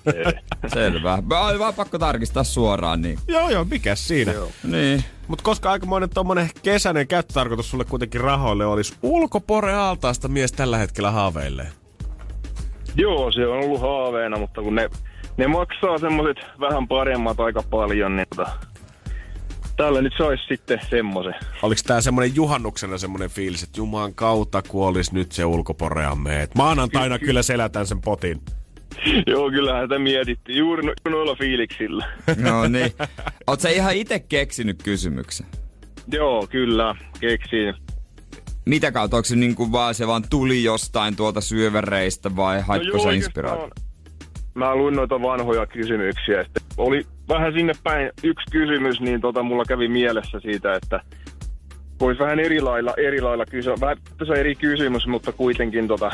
[0.67, 1.23] Selvä.
[1.27, 3.19] Mä Oli vaan pakko tarkistaa suoraan, niin.
[3.29, 4.33] Joo, joo, mikä siinä?
[4.33, 4.49] Joo.
[4.65, 5.05] Niin.
[5.29, 11.11] Mut koska aikamoinen tommonen kesäinen käyttötarkoitus sulle kuitenkin rahoille olisi, ulkopore altaasta mies tällä hetkellä
[11.11, 11.69] haaveilee.
[12.97, 14.91] Joo, se on ollut haaveena, mutta kun ne,
[15.37, 18.51] ne maksaa semmoset vähän paremmat aika paljon, niin tota,
[19.77, 21.35] tällä nyt sais sitten semmosen.
[21.63, 26.43] Oliko tää semmonen juhannuksena semmonen fiilis, että Juman kautta kun olis nyt se ulkoporeamme.
[26.43, 28.41] Et maanantaina kyllä selätän sen potin.
[29.27, 32.07] Joo, kyllähän sitä mietittiin juuri no, noilla fiiliksillä.
[32.51, 32.93] No niin.
[33.47, 35.47] Oot sä ihan itse keksinyt kysymyksen?
[36.13, 37.75] Joo, kyllä, keksin.
[38.67, 39.17] Mitä kautta?
[39.17, 43.11] Onko se niin kuin vaan se vaan tuli jostain tuolta syövereistä vai haitko joo, sä
[43.13, 43.71] inspiraatio?
[44.55, 46.45] Mä luin noita vanhoja kysymyksiä.
[46.45, 51.01] Sitten oli vähän sinne päin yksi kysymys, niin tota, mulla kävi mielessä siitä, että
[52.05, 53.75] voisi vähän eri lailla, eri lailla kysyä.
[53.81, 56.13] Vähän tässä eri kysymys, mutta kuitenkin tota,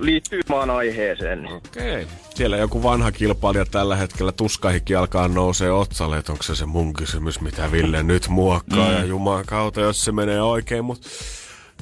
[0.00, 1.46] liittyy maan aiheeseen.
[1.46, 2.02] Okei.
[2.02, 2.06] Okay.
[2.34, 6.92] Siellä joku vanha kilpailija tällä hetkellä tuskahikki alkaa nousee otsalle, että onko se se mun
[6.92, 8.88] kysymys, mitä Ville nyt muokkaa.
[8.88, 8.94] Mm.
[8.94, 11.08] Ja Jumalan kautta, jos se menee oikein, mutta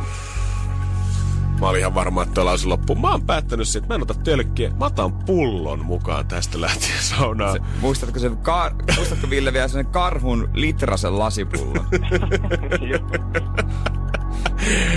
[1.61, 3.01] Mä olin ihan varma, että ollaan loppuun.
[3.01, 4.71] Mä oon päättänyt siitä, että mä en ota tölkkiä.
[4.79, 7.53] Mä otan pullon mukaan tästä lähtien saunaan.
[7.53, 11.87] Se, muistatko, se kar, muistatko Ville vielä sen karhun litrasen lasipullon?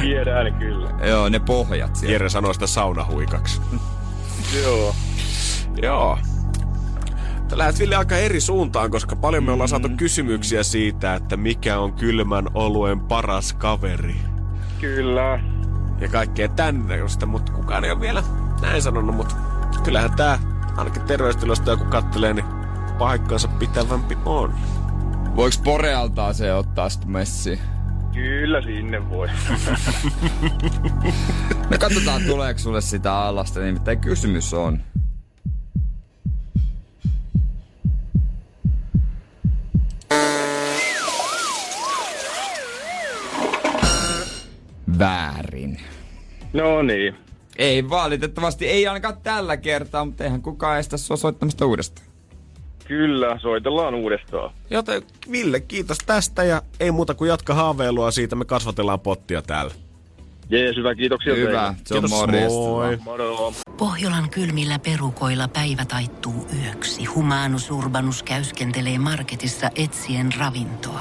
[0.00, 0.90] Tiedän kyllä.
[1.06, 2.12] Joo, ne pohjat siellä.
[2.12, 3.60] Jere sanoo sitä saunahuikaksi.
[4.62, 4.94] Joo.
[5.82, 6.18] Joo.
[7.48, 11.78] Tää lähdet Ville aika eri suuntaan, koska paljon me ollaan saatu kysymyksiä siitä, että mikä
[11.78, 14.16] on kylmän oluen paras kaveri.
[14.80, 15.53] Kyllä.
[16.00, 18.22] Ja kaikkea tänne josta, mutta kukaan ei ole vielä
[18.60, 19.36] näin sanonut, mutta
[19.84, 20.38] kyllähän tää
[20.76, 22.46] ainakin terveystilosta joku kattelee, niin
[22.98, 24.54] paikkansa pitävämpi on.
[25.36, 27.58] Voiko Porealtaa se ottaa sitten messiin?
[28.12, 29.28] Kyllä sinne voi.
[31.70, 34.80] Me katsotaan, tuleeko sulle sitä alasta, nimittäin kysymys on.
[44.98, 45.80] Väärin.
[46.52, 47.14] no niin.
[47.58, 52.06] Ei valitettavasti, ei ainakaan tällä kertaa, mutta eihän kukaan estä sua soittamasta uudestaan.
[52.88, 54.50] Kyllä, soitellaan uudestaan.
[54.70, 58.36] Joten Ville, kiitos tästä ja ei muuta kuin jatka haaveilua siitä.
[58.36, 59.74] Me kasvatellaan pottia täällä.
[60.50, 62.08] Jees, hyvä, kiitoksia Hyvä, teille.
[62.08, 62.96] se on moi.
[63.04, 63.52] Moro.
[63.76, 67.04] Pohjolan kylmillä perukoilla päivä taittuu yöksi.
[67.04, 71.00] Humanus Urbanus käyskentelee marketissa etsien ravintoa.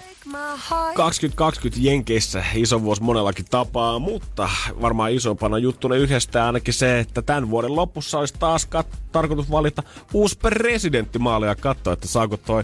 [0.95, 4.49] 2020 Jenkeissä iso vuosi monellakin tapaa, mutta
[4.81, 9.83] varmaan isompana juttuna yhdestä ainakin se, että tämän vuoden lopussa olisi taas kat- tarkoitus valita
[10.13, 12.63] uusi presidentti maalle ja katsoa, että saako toi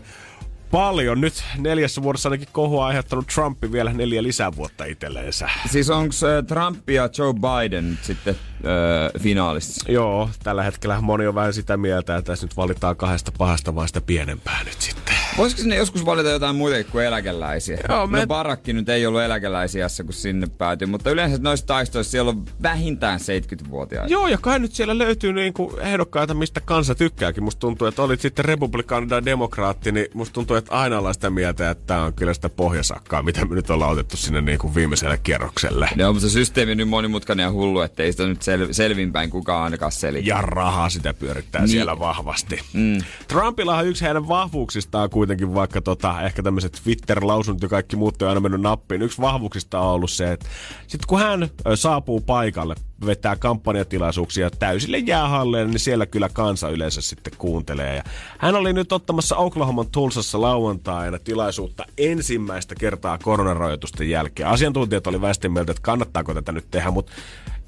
[0.72, 1.22] paljon.
[1.22, 5.50] Nyt neljässä vuodessa ainakin kohua aiheuttanut Trumpi vielä neljä lisävuotta itselleensä.
[5.72, 6.14] Siis onko
[6.48, 9.92] Trump ja Joe Biden nyt sitten äh, finaalissa?
[9.92, 13.88] Joo, tällä hetkellä moni on vähän sitä mieltä, että tässä nyt valitaan kahdesta pahasta vaan
[13.88, 14.97] sitä pienempää nyt sitten.
[15.38, 17.78] Voisiko sinne joskus valita jotain muita kuin eläkeläisiä?
[17.90, 22.12] Joo, me- No Barakki nyt ei ollut eläkeläisiässä, kun sinne päätyi, mutta yleensä noissa taistoissa
[22.12, 24.12] siellä on vähintään 70-vuotiaita.
[24.14, 27.44] Joo, ja kai nyt siellä löytyy niinku ehdokkaita, mistä kansa tykkääkin.
[27.44, 31.30] Musta tuntuu, että olit sitten republikaani tai demokraatti, niin musta tuntuu, että aina ollaan sitä
[31.30, 35.18] mieltä, että tämä on kyllä sitä pohjasakkaa, mitä me nyt ollaan otettu sinne niinku viimeiselle
[35.18, 35.90] kierrokselle.
[35.96, 39.30] Joo, mutta se systeemi on niin monimutkainen ja hullu, että ei sitä nyt sel- selvinpäin
[39.30, 40.30] kukaan ainakaan selitä.
[40.30, 41.70] Ja rahaa sitä pyörittää Niin.
[41.70, 42.60] siellä vahvasti.
[42.74, 42.98] Mm.
[43.28, 48.28] Trumpilla on yksi heidän vahvuuksistaan kuitenkin, vaikka tota, ehkä tämmöiset Twitter-lausunnot ja kaikki muut on
[48.28, 49.02] aina mennyt nappiin.
[49.02, 50.46] Yksi vahvuuksista on ollut se, että
[50.88, 57.34] sit kun hän saapuu paikalle, vetää kampanjatilaisuuksia täysille jäähalleille, niin siellä kyllä kansa yleensä sitten
[57.38, 57.96] kuuntelee.
[57.96, 58.04] Ja
[58.38, 64.50] hän oli nyt ottamassa Oklahoman Tulsassa lauantaina tilaisuutta ensimmäistä kertaa koronarajoitusten jälkeen.
[64.50, 67.12] Asiantuntijat oli väisten mieltä, että kannattaako tätä nyt tehdä, mutta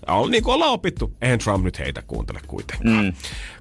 [0.08, 3.06] On, niin kuin ollaan opittu, eihän Trump nyt heitä kuuntele kuitenkaan.
[3.06, 3.14] Mm.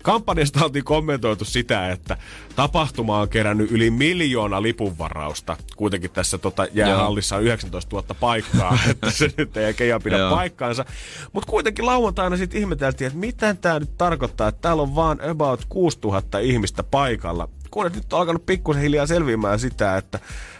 [0.03, 2.17] Kampanjasta oltiin kommentoitu sitä, että
[2.57, 5.57] tapahtuma on kerännyt yli miljoona lipunvarausta.
[5.77, 10.31] Kuitenkin tässä tota, jäähallissa on 19 000 paikkaa, että se nyt ei oikein pidä Joo.
[10.31, 10.85] paikkaansa.
[11.33, 15.65] Mutta kuitenkin lauantaina sitten ihmeteltiin, että mitä tämä nyt tarkoittaa, että täällä on vaan about
[15.69, 17.49] 6000 ihmistä paikalla.
[17.71, 20.19] Kun nyt on alkanut pikkusen hiljaa selviämään sitä, että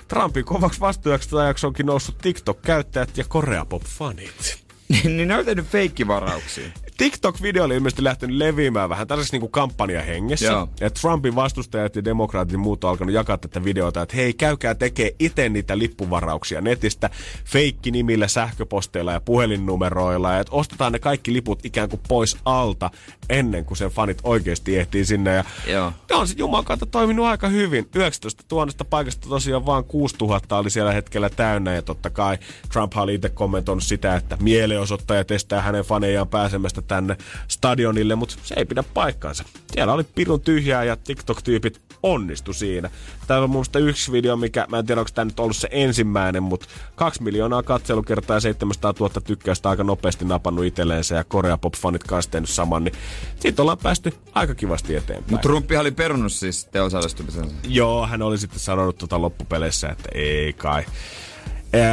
[0.09, 4.68] Trumpin kovaksi vastuujaksi onkin noussut TikTok-käyttäjät ja Korea Pop-fanit.
[4.89, 6.69] Niin ne on tehnyt feikkivarauksia.
[6.99, 10.47] TikTok-video oli ilmeisesti lähtenyt leviämään vähän tällaisessa niin kampanjahengessä.
[10.47, 10.69] Joo.
[10.81, 14.75] Ja Trumpin vastustajat ja demokraatit ja muut on alkanut jakaa tätä videota, että hei, käykää
[14.75, 17.11] tekee itse niitä lippuvarauksia netistä
[17.45, 20.33] feikkinimillä, sähköposteilla ja puhelinnumeroilla.
[20.33, 22.91] Ja että ostetaan ne kaikki liput ikään kuin pois alta
[23.29, 25.35] ennen kuin sen fanit oikeasti ehtii sinne.
[25.35, 25.93] Ja Joo.
[26.13, 27.89] on se Jumalan kautta toiminut aika hyvin.
[27.95, 31.75] 19 000 paikasta tosiaan vaan 6 000 oli siellä hetkellä täynnä.
[31.75, 32.39] Ja totta kai
[32.73, 37.17] Trump oli itse kommentoinut sitä, että mielenosoittajat estää hänen fanejaan pääsemästä tänne
[37.49, 39.45] stadionille, mutta se ei pidä paikkaansa.
[39.73, 42.91] Siellä oli pirun tyhjää ja TikTok-tyypit onnistu siinä.
[43.27, 46.43] Täällä on mun yksi video, mikä, mä en tiedä onko tämä nyt ollut se ensimmäinen,
[46.43, 52.05] mutta kaksi miljoonaa katselukertaa ja 700 000 tykkäystä aika nopeasti napannut itselleensä ja Korea Pop-fanit
[52.07, 52.95] kanssa tehnyt saman, niin
[53.41, 55.31] siitä ollaan päästy aika kivasti eteenpäin.
[55.31, 57.55] Mutta Trumpihan oli perunut siis sitten osallistumisensa.
[57.69, 60.85] Joo, hän oli sitten sanonut tota loppupeleissä, että ei kai.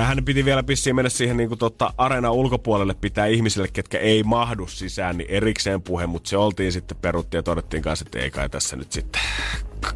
[0.06, 4.68] Hän piti vielä pissiin mennä siihen niin tota, areenan ulkopuolelle pitää ihmisille, ketkä ei mahdu
[4.68, 8.50] sisään, niin erikseen puhe, mutta se oltiin sitten peruttiin ja todettiin kanssa, että ei kai
[8.50, 9.22] tässä nyt sitten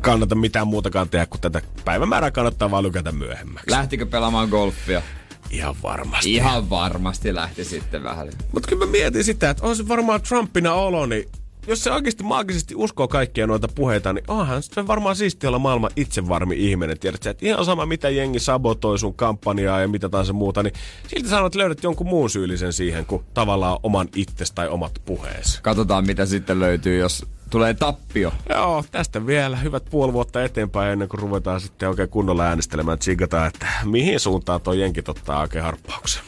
[0.01, 3.71] kannata mitään muutakaan tehdä, kuin tätä päivämäärää kannattaa vaan lykätä myöhemmäksi.
[3.71, 5.01] Lähtikö pelaamaan golfia?
[5.49, 6.33] Ihan varmasti.
[6.33, 8.29] Ihan varmasti lähti sitten vähän.
[8.51, 11.29] Mutta kyllä mä mietin sitä, että on se varmaan Trumpina olo, niin
[11.67, 15.91] jos se oikeasti maagisesti uskoo kaikkia noita puheita, niin onhan se varmaan siisti olla maailman
[15.95, 16.99] itsevarmi ihminen.
[16.99, 20.73] Tiedät sä, että ihan sama mitä jengi sabotoi sun kampanjaa ja mitä tahansa muuta, niin
[21.07, 25.59] silti sanot, että löydät jonkun muun syyllisen siihen kuin tavallaan oman itses tai omat puheesi.
[25.61, 28.33] Katsotaan mitä sitten löytyy, jos tulee tappio.
[28.49, 33.03] Joo, tästä vielä hyvät puoli vuotta eteenpäin ennen kuin ruvetaan sitten oikein kunnolla äänestelemään, että
[33.03, 36.23] tsiikataan, että mihin suuntaan tuo jenkit ottaa oikein harppauksen.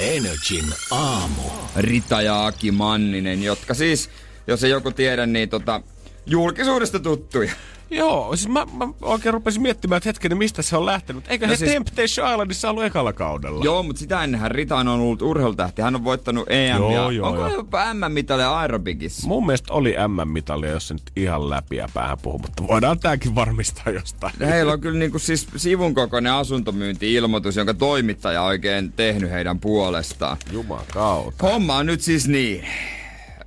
[0.00, 1.42] Energin aamu.
[1.76, 4.10] Rita ja Aki Manninen, jotka siis,
[4.46, 5.80] jos ei joku tiedä, niin tota,
[6.26, 7.52] julkisuudesta tuttuja.
[7.90, 11.24] Joo, siis mä, mä oikein rupesin miettimään, että hetkinen, mistä se on lähtenyt.
[11.28, 11.72] Eikö No no he siis-.
[11.72, 13.64] Temptation Islandissa ollut ekalla kaudella?
[13.64, 15.82] Joo, mutta sitä ennenhän Rita on ollut urheilutähti.
[15.82, 17.56] Hän on voittanut EM Joo, ja joo, onko joo.
[17.56, 19.28] jopa M-mitalia aerobikissa?
[19.28, 23.34] Mun mielestä oli M-mitalia, jos se nyt ihan läpi ja päähän puhuu, mutta voidaan tääkin
[23.34, 24.34] varmistaa jostain.
[24.40, 30.36] Heillä on kyllä niinku siis sivun kokoinen asuntomyynti-ilmoitus, jonka toimittaja on oikein tehnyt heidän puolestaan.
[30.52, 31.46] Juman kautta.
[31.46, 32.64] Homma on nyt siis niin,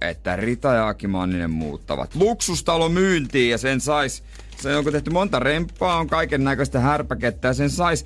[0.10, 4.24] että Rita ja Aki Manninen muuttavat luksustalo myyntiin ja sen sais,
[4.58, 8.06] se onko tehty monta remppaa, on kaiken näköistä härpäkettä ja sen sais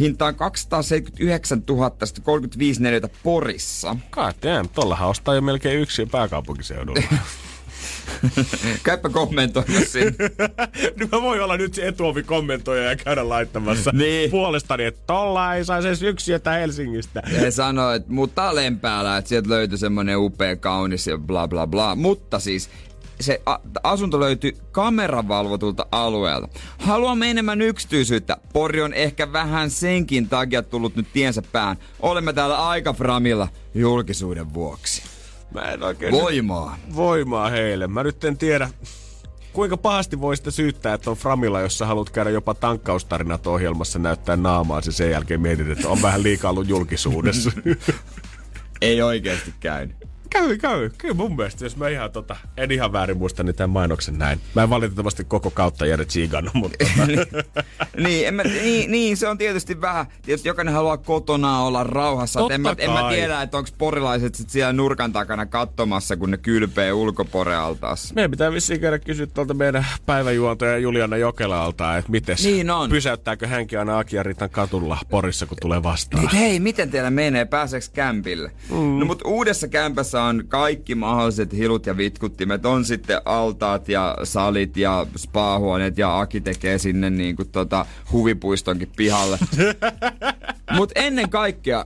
[0.00, 1.90] hintaan 279 000
[2.22, 3.96] 35 neliötä Porissa.
[4.10, 7.02] God damn, tollahan ostaa jo melkein yksi pääkaupunkiseudulla.
[8.84, 10.14] Käypä kommentoimassa sinne.
[10.98, 14.30] niin mä voin olla nyt se etuovi kommentoija ja käydä laittamassa Niin.
[14.30, 17.22] puolestani, että tolla ei saisi edes yksi jätä Helsingistä.
[17.42, 21.94] Ja sanoi, että mutta Lempäällä, että sieltä löytyi semmonen upea, kaunis ja bla bla bla.
[21.94, 22.70] Mutta siis
[23.20, 23.40] se
[23.82, 26.48] asunto löytyi kameravalvotulta alueelta.
[26.78, 28.36] Haluamme enemmän yksityisyyttä.
[28.52, 31.76] Pori on ehkä vähän senkin takia tullut nyt tiensä pään.
[32.00, 35.02] Olemme täällä aika framilla julkisuuden vuoksi.
[35.54, 36.12] Mä en oikein...
[36.12, 36.78] Voimaa.
[36.96, 37.86] voimaa heille.
[37.86, 38.70] Mä nyt en tiedä,
[39.52, 43.98] kuinka pahasti voi sitä syyttää, että on Framilla, jos sä haluat käydä jopa tankkaustarinat ohjelmassa
[43.98, 47.50] näyttää naamaa, se sen jälkeen mietit, että on vähän liikaa ollut julkisuudessa.
[48.80, 50.07] Ei oikeasti käynyt.
[50.30, 50.90] Käy, käy.
[50.98, 54.40] Kyllä mun mielestä, jos mä ihan tota, en ihan väärin muista, niin tämän mainoksen näin.
[54.54, 56.84] Mä en valitettavasti koko kautta jäädä tsiigannut, mutta
[58.04, 60.06] niin, en mä, niin, niin, se on tietysti vähän.
[60.22, 62.40] Tietysti jokainen haluaa kotona olla rauhassa.
[62.40, 66.16] Et En mä, Totta en mä tiedä, että onko porilaiset sit siellä nurkan takana katsomassa,
[66.16, 68.14] kun ne kylpee ulkoporealtaassa.
[68.14, 72.90] meidän pitää vissiin käydä kysyä tuolta meidän päiväjuontaja Juliana Jokelalta, että mites, Niin on.
[72.90, 76.24] pysäyttääkö hänkin aina Aki ja Ritan katulla Porissa, kun tulee vastaan.
[76.24, 77.44] Niin, hei, miten teillä menee?
[77.44, 78.50] Pääseeks kämpille?
[78.70, 78.98] Mm.
[78.98, 82.66] No mut uudessa kämpässä on kaikki mahdolliset hilut ja vitkuttimet.
[82.66, 89.38] On sitten altaat ja salit ja spahuoneet ja Aki tekee sinne niinku tota huvipuistonkin pihalle.
[90.76, 91.84] mut ennen kaikkea,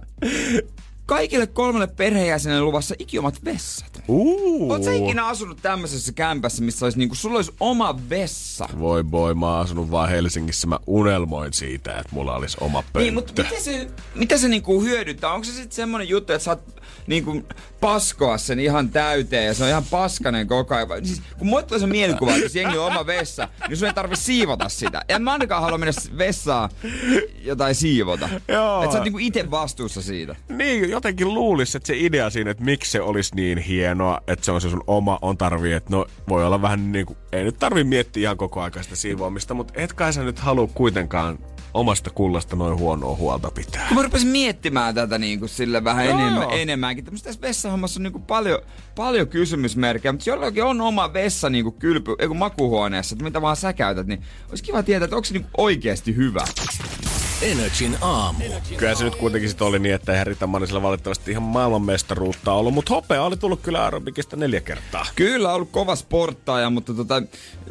[1.07, 4.03] kaikille kolmelle perheenjäsenelle luvassa ikiomat vessat.
[4.09, 4.71] Uh.
[4.73, 8.69] Oot sä ikinä asunut tämmöisessä kämpässä, missä olisi niinku, sulla olisi oma vessa?
[8.79, 10.67] Voi boy, mä oon asunut vaan Helsingissä.
[10.67, 12.99] Mä unelmoin siitä, että mulla olisi oma pönttö.
[12.99, 15.33] Niin, mutta miten se, mitä se niinku hyödyttää?
[15.33, 17.43] Onko se sitten semmonen juttu, että sä oot niinku
[17.83, 21.07] paskoa sen ihan täyteen ja se on ihan paskanen koko ajan.
[21.07, 23.95] Siis, kun mulle tulee se mielikuva, että jos jengi on oma vessa, niin sun ei
[23.95, 25.03] tarvi siivota sitä.
[25.09, 26.71] En mä ainakaan halua mennä vessaan
[27.43, 28.29] jotain siivota.
[28.49, 28.83] Joo.
[28.83, 30.37] Että sä oot niinku itse vastuussa siitä.
[30.49, 34.53] Niin, jotenkin luulisi, että se idea siinä, että miksi se olisi niin hienoa, että se
[34.53, 37.59] on se sun oma, on tarvi, että no voi olla vähän niin kuin, ei nyt
[37.59, 41.39] tarvi miettiä ihan koko sitä siivoamista, mutta et kai sä nyt halua kuitenkaan
[41.75, 43.89] omasta kullasta noin huonoa huolta pitää.
[43.89, 46.53] Kun mä rupesin miettimään tätä niin kuin sille vähän Joo, enemmän, joo.
[46.53, 47.05] enemmänkin.
[47.05, 48.59] Tämmöistä tässä vessahommassa on niin kuin paljon,
[48.97, 53.43] paljon kysymysmerkkejä, mutta jollakin on oma vessa niin kuin kylpy, ei kun makuhuoneessa, että mitä
[53.43, 56.45] vaan sä käytät, niin olisi kiva tietää, että onko se niin kuin oikeasti hyvä.
[57.43, 58.45] Energin aamu.
[58.77, 62.75] Kyllä se nyt kuitenkin sit oli niin, että eihän Rita Manisella valitettavasti ihan maailmanmestaruutta ollut,
[62.75, 65.07] mutta hopea oli tullut kyllä aerobikista neljä kertaa.
[65.17, 67.23] Kyllä on ollut kova sporttaaja, mutta tota,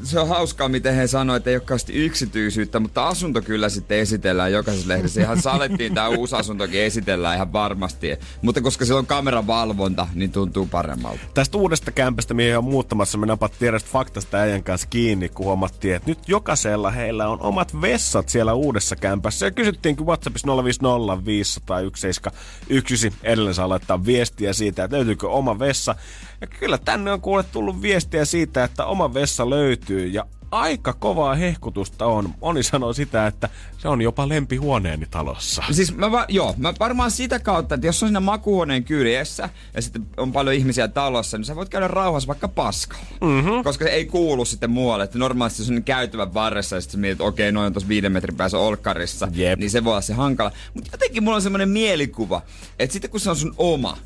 [0.03, 4.51] se on hauskaa, miten he sanoivat, että ei ole yksityisyyttä, mutta asunto kyllä sitten esitellään
[4.51, 5.21] jokaisessa lehdessä.
[5.21, 8.17] Ihan salettiin tämä uusi asuntokin esitellään ihan varmasti.
[8.41, 11.19] Mutta koska siellä on kameran valvonta, niin tuntuu paremmalta.
[11.33, 15.95] Tästä uudesta kämpästä, mihin on muuttamassa, me napattiin erästä faktasta äijän kanssa kiinni, kun huomattiin,
[15.95, 19.45] että nyt jokaisella heillä on omat vessat siellä uudessa kämpässä.
[19.45, 25.95] Ja kysyttiinkin WhatsAppissa 050 501 edelleen saa laittaa viestiä siitä, että löytyykö oma vessa.
[26.41, 31.35] Ja kyllä tänne on kuule tullut viestiä siitä, että oma vessa löytyy ja aika kovaa
[31.35, 32.33] hehkutusta on.
[32.41, 35.63] Moni sanoo sitä, että se on jopa lempihuoneeni talossa.
[35.71, 39.81] Siis mä, va- joo, mä varmaan sitä kautta, että jos on siinä makuuhuoneen kyljessä ja
[39.81, 43.05] sitten on paljon ihmisiä talossa, niin sä voit käydä rauhassa vaikka paskalla.
[43.21, 43.63] Mm-hmm.
[43.63, 45.03] Koska se ei kuulu sitten muualle.
[45.03, 48.11] Että normaalisti se on käytävän varressa ja sitten mietit, että okei, noin on tuossa viiden
[48.11, 49.27] metrin päässä olkkarissa.
[49.33, 49.59] Jep.
[49.59, 50.51] Niin se voi olla se hankala.
[50.73, 52.41] Mutta jotenkin mulla on semmoinen mielikuva,
[52.79, 53.97] että sitten kun se on sun oma,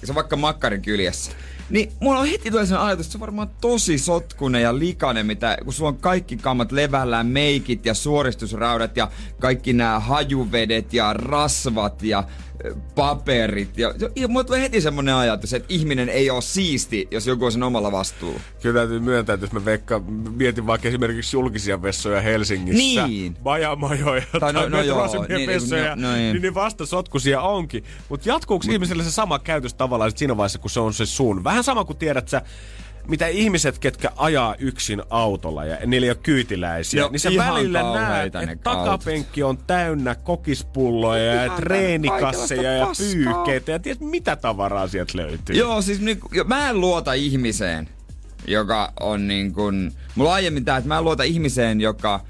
[0.00, 1.32] ja se on vaikka makkarin kyljessä,
[1.70, 5.26] niin mulla on heti tulee sen ajatus, että se on varmaan tosi sotkunen ja likainen,
[5.26, 11.12] mitä, kun sulla on kaikki kammat levällään, meikit ja suoristusraudat ja kaikki nämä hajuvedet ja
[11.12, 12.24] rasvat ja
[12.94, 13.78] paperit.
[13.78, 17.52] Ja, ja mulla tulee heti semmonen ajatus, että ihminen ei ole siisti, jos joku on
[17.52, 18.40] sen omalla vastuulla.
[18.62, 20.00] Kyllä täytyy myöntää, että jos mä Veikka
[20.36, 23.36] mietin vaikka esimerkiksi julkisia vessoja Helsingissä, Niin.
[23.42, 26.32] bajamajoja tai, Tai no- tai no metroasemien joo, niin, vessoja, no- no niin.
[26.32, 27.84] niin, niin vasta sotkusia onkin.
[28.08, 31.44] Mutta jatkuuko Mut, ihmiselle se sama käytös tavallaan siinä vaiheessa, kun se on se sun?
[31.44, 32.42] Vähän sama kuin tiedät sä,
[33.08, 37.82] mitä ihmiset, ketkä ajaa yksin autolla ja niillä ei ole kyytiläisiä, Joo, niin sä välillä
[37.82, 44.88] näet, että takapenkki on täynnä kokispulloja ja Ihan treenikasseja ja pyykkeitä ja tiedät mitä tavaraa
[44.88, 45.56] sieltä löytyy.
[45.56, 47.88] Joo, siis niin, jo, mä en luota ihmiseen,
[48.46, 49.92] joka on niin kuin...
[50.14, 52.20] Mulla aiemmin tää, että mä en luota ihmiseen, joka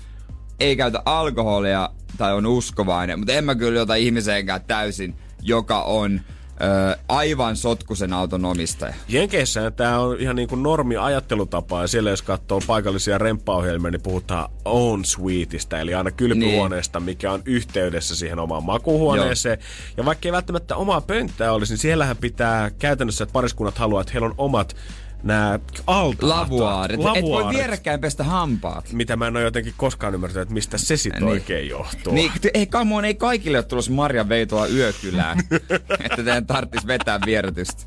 [0.61, 6.21] ei käytä alkoholia tai on uskovainen, mutta en mä kyllä luota ihmiseenkään täysin, joka on
[6.61, 8.95] ö, aivan sotkusen auton omistaja.
[9.09, 14.01] Jenkeissä tämä on ihan niin kuin normi ajattelutapa, ja siellä jos katsoo paikallisia remppaohjelmia, niin
[14.01, 19.59] puhutaan own suiteista, eli aina kylpyhuoneesta, mikä on yhteydessä siihen omaan makuuhuoneeseen.
[19.97, 24.13] Ja vaikka ei välttämättä omaa pönttää olisi, niin siellähän pitää käytännössä, että pariskunnat haluaa, että
[24.13, 24.77] heillä on omat
[25.23, 26.23] nämä altaat.
[26.23, 27.01] Lavuaarit.
[27.15, 28.93] Et voi vierekkäin pestä hampaat.
[28.93, 31.31] Mitä mä en ole jotenkin koskaan ymmärtänyt, että mistä se sitten Niin.
[31.33, 32.15] oikein johtuu.
[32.15, 35.39] Niin, ei come on, ei kaikille ole tulossa Marjan veitoa yökylään,
[36.05, 37.83] että teidän tarttis vetää vieretystä.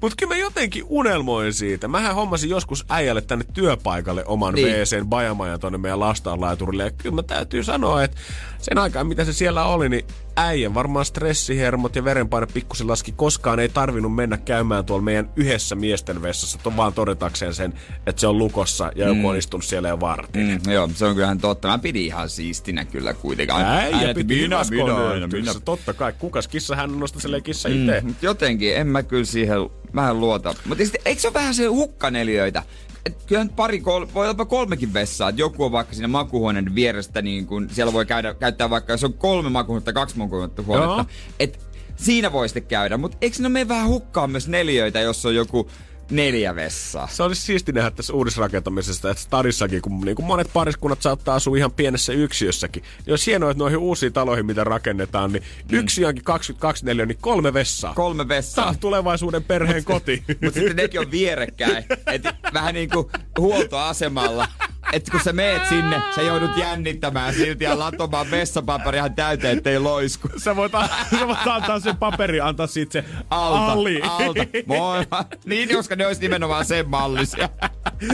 [0.00, 1.88] Mutta kyllä mä jotenkin unelmoin siitä.
[1.88, 4.66] Mähän hommasin joskus äijälle tänne työpaikalle oman Niin.
[4.66, 4.78] niin.
[4.78, 6.84] WCn bajamajan tonne meidän lastaanlaiturille.
[6.84, 8.16] Ja kyllä mä täytyy sanoa, että
[8.58, 10.04] sen aikaan mitä se siellä oli, niin
[10.38, 13.12] äijän varmaan stressihermot ja verenpaine pikkusen laski.
[13.12, 17.74] Koskaan ei tarvinnut mennä käymään tuolla meidän yhdessä miesten vessassa, to- vaan todetakseen sen,
[18.06, 20.60] että se on lukossa ja joku on istunut siellä jo vartin.
[20.64, 21.68] Mm, joo, se on kyllähän totta.
[21.68, 23.56] Mä pidin ihan siistinä kyllä kuitenkin.
[23.56, 25.52] Äijä piti minä, minä, minä, minä.
[25.64, 26.12] Totta kai.
[26.18, 28.00] Kukas kissa hän nosta silleen kissa itse.
[28.04, 29.58] Mm, jotenkin en mä kyllä siihen
[29.94, 30.54] vähän luota.
[30.64, 32.62] Mutta sitten eikö se ole vähän se hukkaneliöitä?
[33.08, 35.28] Et kyllähän pari, kol, voi olla kolmekin vessaa.
[35.28, 39.04] Et joku on vaikka siinä makuhuoneen vierestä, niin kun siellä voi käydä, käyttää vaikka, jos
[39.04, 40.94] on kolme makuhuonetta, kaksi makuhuonetta huonetta.
[40.94, 41.04] Joo.
[41.38, 41.60] Et
[41.96, 42.96] siinä voi sitten käydä.
[42.96, 45.70] Mutta eikö ne mene vähän hukkaan myös neliöitä, jos on joku
[46.10, 47.08] neljä vessaa?
[47.10, 51.56] Se olisi siisti nähdä tässä uudisrakentamisessa, että stadissakin, kun niin kuin monet pariskunnat saattaa asua
[51.56, 52.82] ihan pienessä yksiössäkin.
[52.82, 55.42] Niin olisi hienoa, että noihin uusiin taloihin, mitä rakennetaan, niin
[55.72, 55.78] mm.
[55.78, 57.94] yksi onkin 22 neliö, niin kolme vessaa.
[57.94, 58.68] Kolme Tämä vessaa.
[58.68, 60.22] on tulevaisuuden perheen koti.
[60.28, 61.84] Mutta sitten nekin on vierekkäin.
[62.06, 62.22] Et
[62.54, 63.06] vähän niin kuin
[63.38, 64.48] huoltoasemalla.
[64.92, 69.78] Että kun sä meet sinne, sä joudut jännittämään silti ja latomaan vessapaperia ihan täyteen, ettei
[69.78, 70.28] loisku.
[70.36, 70.88] sä, voit, a-
[71.18, 74.00] sä voit antaa sen paperi, antaa siitä se Alta, alli.
[74.02, 74.44] alta.
[74.66, 75.04] Moi.
[75.46, 77.48] Niin, koska ne olisi nimenomaan sen mallisia.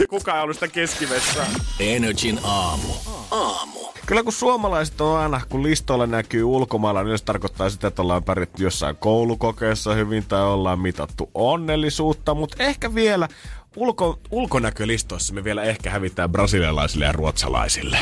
[0.09, 1.45] Kuka ei ollut sitä keskivessaa.
[1.79, 2.87] Energin aamu.
[3.31, 3.79] Aamu.
[4.05, 8.23] Kyllä kun suomalaiset on aina, kun listoilla näkyy ulkomailla, niin se tarkoittaa sitä, että ollaan
[8.23, 13.27] pärjätty jossain koulukokeessa hyvin tai ollaan mitattu onnellisuutta, mutta ehkä vielä
[13.75, 17.97] ulko, ulkonäkölistoissa me vielä ehkä hävitään brasilialaisille ja ruotsalaisille.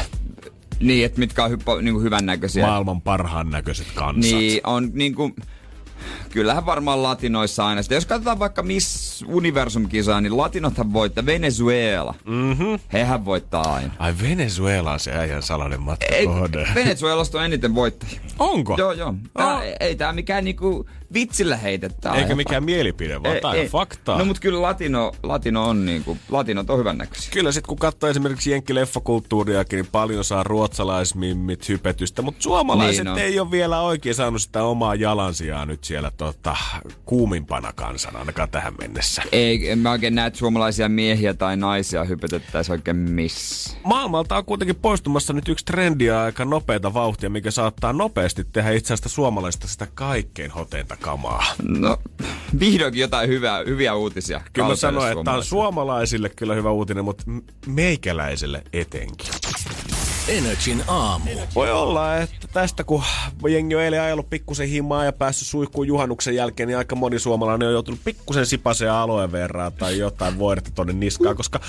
[0.79, 2.67] Niin, että mitkä on hyppä, niin kuin hyvännäköisiä.
[2.67, 4.31] Maailman parhaan näköiset kansat.
[4.31, 5.35] Niin, on niin kuin,
[6.29, 7.81] kyllähän varmaan latinoissa aina.
[7.81, 12.15] Sitten jos katsotaan vaikka Miss Universum-kisaa, niin latinothan voittaa Venezuela.
[12.25, 12.73] Mhm.
[12.93, 13.93] Hehän voittaa aina.
[13.99, 16.67] Ai Venezuela on se äijän salainen matka Ei, kohde.
[16.75, 18.19] Venezuelasta on eniten voittajia.
[18.39, 18.75] Onko?
[18.77, 19.13] Joo, joo.
[19.33, 19.61] Tää, Oh.
[19.79, 22.11] Ei tää mikään niinku vitsillä heitettä.
[22.13, 24.17] Eikä mikään mielipide, vaan tää on faktaa.
[24.17, 27.31] No mut kyllä latino, latino on niinku, latinot on hyvän näköisiä.
[27.33, 33.19] Kyllä sit kun katsoo esimerkiksi jenkkileffakulttuuriakin, niin paljon saa ruotsalaismimmit hypetystä, mutta suomalaiset Niin on.
[33.19, 36.55] ei ole vielä oikein saanut sitä omaa jalansijaa nyt siellä tota,
[37.05, 39.21] kuumimpana kansana, ainakaan tähän mennessä.
[39.31, 43.77] Ei, en mä oikein näe, että suomalaisia miehiä tai naisia hypetettäisiin oikein missä.
[43.83, 48.71] Maailmalta on kuitenkin poistumassa nyt yksi trendi ja aika nopeata vauhtia, mikä saattaa nopeasti tehdä
[48.71, 51.45] itse asiassa suomalaista sitä kaikkein hoteinta kamaa.
[51.63, 51.97] No,
[52.59, 54.41] vihdoinkin jotain hyvää, hyviä uutisia.
[54.53, 56.29] Kyllä mä sanoin, että tämä on suomalaisille.
[56.29, 59.29] kyllä hyvä uutinen, mutta m- meikäläiselle etenkin.
[60.27, 61.29] Energin aamu.
[61.55, 63.03] Voi olla, että tästä kun
[63.49, 67.67] jengi on eilen ajellut pikkusen himaa ja päässyt suihkuun juhannuksen jälkeen, niin aika moni suomalainen
[67.67, 71.59] on joutunut pikkusen sipaseen aloe verraa tai jotain voidetta tonne niskaan, koska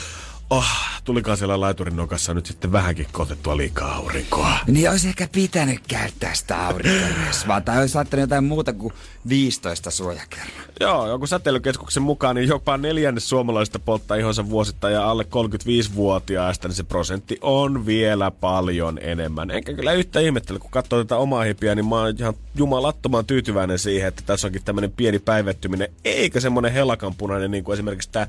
[0.50, 0.66] oh,
[1.04, 4.58] tulikaan siellä laiturin nokassa nyt sitten vähänkin kotettua liikaa aurinkoa.
[4.66, 8.94] Niin olisi ehkä pitänyt käyttää sitä aurinkoresvaa, tai olisi laittanut jotain muuta kuin
[9.28, 10.48] 15 suojakerran.
[10.80, 16.76] Joo, joku säteilykeskuksen mukaan, niin jopa neljännes suomalaisista polttaa ihonsa vuosittain ja alle 35-vuotiaista, niin
[16.76, 19.50] se prosentti on vielä paljon enemmän.
[19.50, 23.78] Enkä kyllä yhtä ihmettele, kun katsoo tätä omaa hipiä, niin mä oon ihan jumalattoman tyytyväinen
[23.78, 28.26] siihen, että tässä onkin tämmöinen pieni päivettyminen, eikä semmoinen helakanpunainen niin kuin esimerkiksi tämä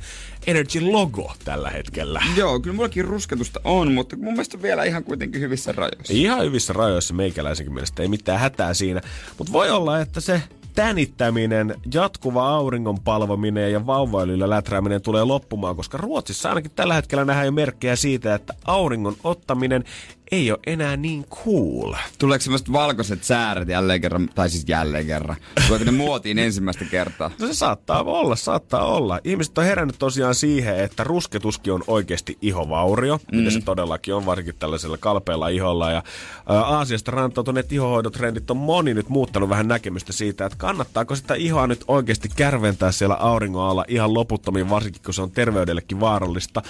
[0.48, 2.22] Energy-logo tällä hetkellä.
[2.36, 6.14] Joo, kyllä mullakin rusketusta on, mutta mun mielestä vielä ihan kuitenkin hyvissä rajoissa.
[6.14, 9.02] Ihan hyvissä rajoissa meikäläisenkin mielestä, ei mitään hätää siinä.
[9.38, 10.42] Mutta voi olla, että se
[10.76, 17.46] tänittäminen, jatkuva auringon palvominen ja vauvailuilla läträäminen tulee loppumaan, koska Ruotsissa ainakin tällä hetkellä nähdään
[17.46, 19.84] jo merkkejä siitä, että auringon ottaminen
[20.32, 21.94] ei ole enää niin cool.
[22.18, 25.36] Tuleeko semmoiset valkoiset sääret jälleen kerran, tai siis jälleen kerran?
[25.68, 27.32] Tuleeko ne muotiin ensimmäistä kertaa?
[27.40, 29.20] No se saattaa olla, saattaa olla.
[29.24, 33.38] Ihmiset on herännyt tosiaan siihen, että rusketuskin on oikeasti ihovaurio, mm.
[33.38, 35.92] mitä se todellakin on, varsinkin tällaisella kalpeella iholla.
[35.92, 36.04] Ja
[36.50, 41.68] ää, Aasiasta rantautuneet ihohoidotrendit on moni nyt muuttanut vähän näkemystä siitä, että kannattaako sitä ihoa
[41.68, 46.62] nyt oikeasti kärventää siellä auringon alla ihan loputtomiin, varsinkin kun se on terveydellekin vaarallista.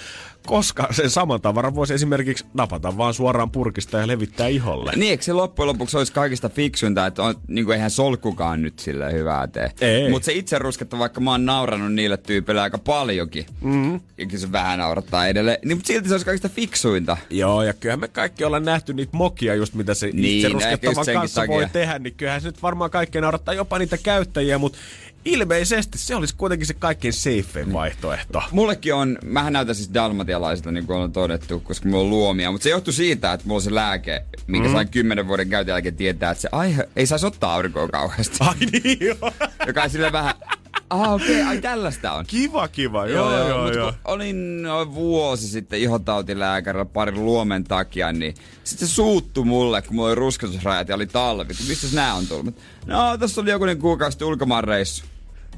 [0.45, 4.91] Koska sen saman tavaran voisi esimerkiksi napata vaan suoraan purkista ja levittää iholle.
[4.95, 8.79] Niin, eikö se loppujen lopuksi olisi kaikista fiksuinta, että on, niin kuin eihän solkkukaan nyt
[8.79, 9.71] sille hyvää tee.
[10.09, 13.99] Mutta se itse rusketta, vaikka mä oon naurannut niille tyypeille aika paljonkin, mm-hmm.
[14.17, 17.17] ja se vähän naurattaa edelleen, niin mutta silti se olisi kaikista fiksuinta.
[17.29, 21.05] Joo, ja kyllähän me kaikki ollaan nähty niitä mokia just mitä se Niin, itse ruskettavan
[21.13, 21.55] kanssa takia.
[21.55, 24.77] voi tehdä, niin kyllähän se nyt varmaan kaikkea naurattaa jopa niitä käyttäjiä, mutta
[25.25, 28.43] ilmeisesti se olisi kuitenkin se kaikkein safein vaihtoehto.
[28.51, 32.63] Mullekin on, mähän näytän siis dalmatialaisilta, niin kuin on todettu, koska mulla on luomia, mutta
[32.63, 34.73] se johtuu siitä, että mulla on se lääke, minkä mm.
[34.73, 38.37] sain kymmenen vuoden käytön jälkeen tietää, että se aihe, ei saisi ottaa aurinkoa kauheasti.
[38.39, 39.31] Ai niin joo.
[39.67, 40.33] Joka on sille vähän,
[40.89, 42.25] ah okei, okay, ai tällaista on.
[42.25, 43.07] Kiva, kiva.
[43.07, 43.71] Joo, joo, joo.
[43.71, 43.93] joo.
[44.05, 50.07] olin noin vuosi sitten ihotautilääkärillä parin luomen takia, niin sitten se suuttu mulle, kun mulla
[50.07, 51.53] oli rusketusrajat ja oli talvi.
[51.67, 52.55] Mistä nää on tullut?
[52.85, 55.05] No, tässä oli jokunen kuukausi ulkomaanreissu.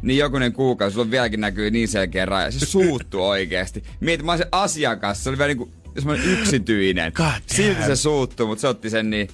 [0.02, 2.52] Niin jokunen kuukausi, sulla vieläkin näkyy niin selkeä raja.
[2.52, 3.84] Se suuttu oikeesti.
[4.00, 7.12] Mietin, mä olin se asiakas, se oli vielä niinku semmoinen yksityinen.
[7.16, 7.42] God.
[7.46, 9.28] Silti se suuttuu, mutta se otti sen niin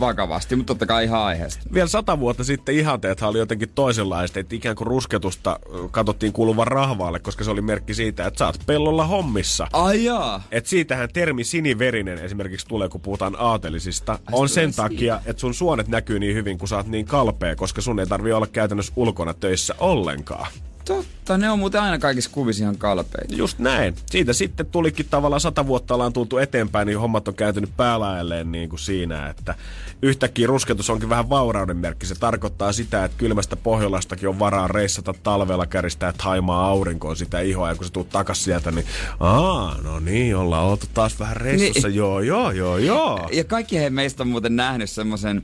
[0.00, 1.62] vakavasti, mutta totta kai ihan aiheesta.
[1.74, 5.60] Vielä sata vuotta sitten ihanteethan oli jotenkin toisenlaista, että ikään kuin rusketusta
[5.90, 9.68] katsottiin kuuluvan rahvaalle, koska se oli merkki siitä, että sä oot pellolla hommissa.
[9.72, 10.42] Ai jaa.
[10.50, 15.88] Et siitähän termi siniverinen esimerkiksi tulee, kun puhutaan aatelisista, on sen takia, että sun suonet
[15.88, 19.34] näkyy niin hyvin, kun sä oot niin kalpea, koska sun ei tarvi olla käytännössä ulkona
[19.34, 20.46] töissä ollenkaan.
[20.86, 23.34] Totta, ne on muuten aina kaikissa kuvissa ihan kalpeita.
[23.34, 23.94] Just näin.
[24.10, 28.68] Siitä sitten tulikin tavallaan sata vuotta ollaan tultu eteenpäin, niin hommat on kääntynyt päälaelleen niin
[28.68, 29.54] kuin siinä, että
[30.02, 32.06] yhtäkkiä rusketus onkin vähän vaurauden merkki.
[32.06, 37.68] Se tarkoittaa sitä, että kylmästä Pohjolastakin on varaa reissata talvella käristää Taimaa aurinkoon sitä ihoa,
[37.68, 38.86] ja kun se tuut takas sieltä, niin
[39.20, 41.96] aa, no niin, ollaan oltu taas vähän reissussa, Niin.
[41.96, 43.28] joo, joo, joo, joo.
[43.32, 45.42] Ja kaikki he meistä on muuten nähnyt semmoisen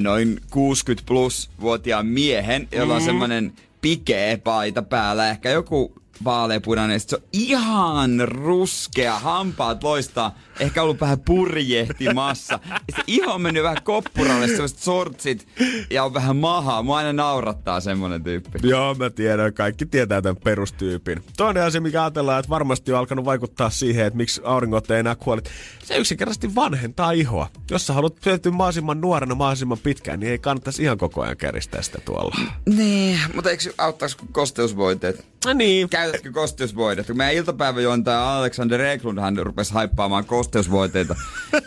[0.00, 3.06] noin 60 plus vuotiaan miehen, jolla on Mm.
[3.06, 3.52] semmoinen
[3.82, 11.00] pikeä paita päällä, ehkä joku vaaleapunainen, sit se on ihan ruskea, hampaat loistaa, ehkä ollut
[11.00, 12.60] vähän purjehtimassa.
[12.68, 15.48] Ja se iho on mennyt vähän koppuralle, sellaiset sortsit
[15.90, 16.82] ja on vähän mahaa.
[16.82, 18.58] Mua aina naurattaa semmonen tyyppi.
[18.62, 19.54] Joo, mä tiedän.
[19.54, 21.22] Kaikki tietää tämän perustyypin.
[21.36, 25.14] Toinen asia, mikä ajatellaan, että varmasti on alkanut vaikuttaa siihen, että miksi auringot ei enää
[25.14, 25.42] kuole.
[25.84, 27.48] Se yksinkertaisesti vanhentaa ihoa.
[27.70, 31.82] Jos sä haluat pysyä mahdollisimman nuorena mahdollisimman pitkään, niin ei kannattaisi ihan koko ajan käristää
[31.82, 32.36] sitä tuolla.
[32.66, 35.26] Niin, mutta eikö auttaisi kosteusvoiteet?
[35.46, 35.88] No niin.
[35.88, 37.06] Käytätkö kosteusvoiteet?
[37.06, 41.16] Kun meidän iltapäiväjuontaja Alexander Eklund hän rupesi haippaamaan kosteusvoiteita.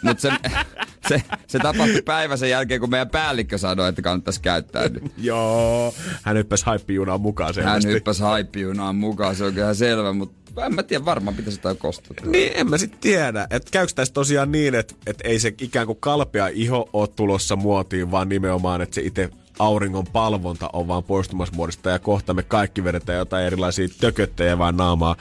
[0.01, 0.31] Mutta se
[1.09, 4.83] se, se tapahtui päivä sen jälkeen, kun meidän päällikkö sanoi, että kannattaisi käyttää.
[5.17, 7.87] Joo, hän hyppäsi haippijunaan mukaan selvästi.
[7.87, 11.77] Hän hyppäsi haippijunaan mukaan, se on kyllä selvä, mutta en mä tiedä, varmaan pitäisi jotain
[11.77, 12.25] kostuttaa.
[12.25, 13.47] Niin, en mä sit tiedä.
[13.49, 17.55] Että käykö tässä tosiaan niin, että, että ei se ikään kuin kalpea iho ole tulossa
[17.55, 19.29] muotiin, vaan nimenomaan, että se itse
[19.59, 24.77] auringon palvonta on vaan poistumassa muodista ja kohta me kaikki vedetään jotain erilaisia tököttejä vaan
[24.77, 25.15] naamaa.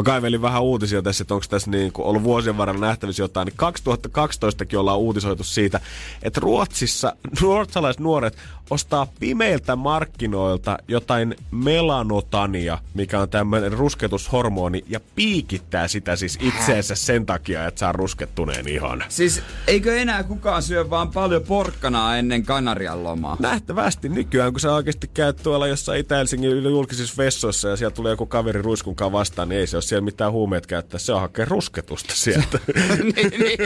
[0.00, 3.46] Mä kaivelin vähän uutisia tässä, että onko tässä niin kuin ollut vuosien varrella nähtävissä jotain,
[3.46, 3.72] niin
[4.12, 5.80] 2012kin ollaan uutisoitu siitä,
[6.22, 8.36] että Ruotsissa ruotsalaiset nuoret
[8.70, 17.26] ostaa pimeiltä markkinoilta jotain melanotania, mikä on tämmöinen rusketushormoni, ja piikittää sitä siis itseensä sen
[17.26, 19.04] takia, että saa ruskettuneen ihon.
[19.08, 23.36] Siis eikö enää kukaan syö vaan paljon porkkanaa ennen Kanarian lomaa?
[23.38, 28.26] Nähtävästi nykyään, kun sä oikeasti käyt tuolla jossain Itä-Helsingin julkisissa vessoissa ja siellä tulee joku
[28.26, 30.98] kaveri ruiskunkaan vastaan, niin ei se ole siellä mitään huumeet käyttää.
[30.98, 32.58] Se on hakea rusketusta sieltä.
[33.16, 33.58] niin, niin.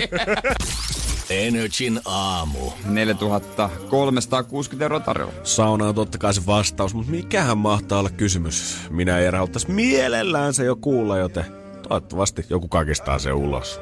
[1.30, 2.58] Energin aamu.
[2.84, 5.32] 4360 euroa tarjolla.
[5.42, 8.76] Sauna on totta kai se vastaus, mutta mikähän mahtaa olla kysymys?
[8.90, 11.44] Minä ja haluttaisi mielellään se jo kuulla, joten
[11.88, 13.80] toivottavasti joku kakistaa se ulos.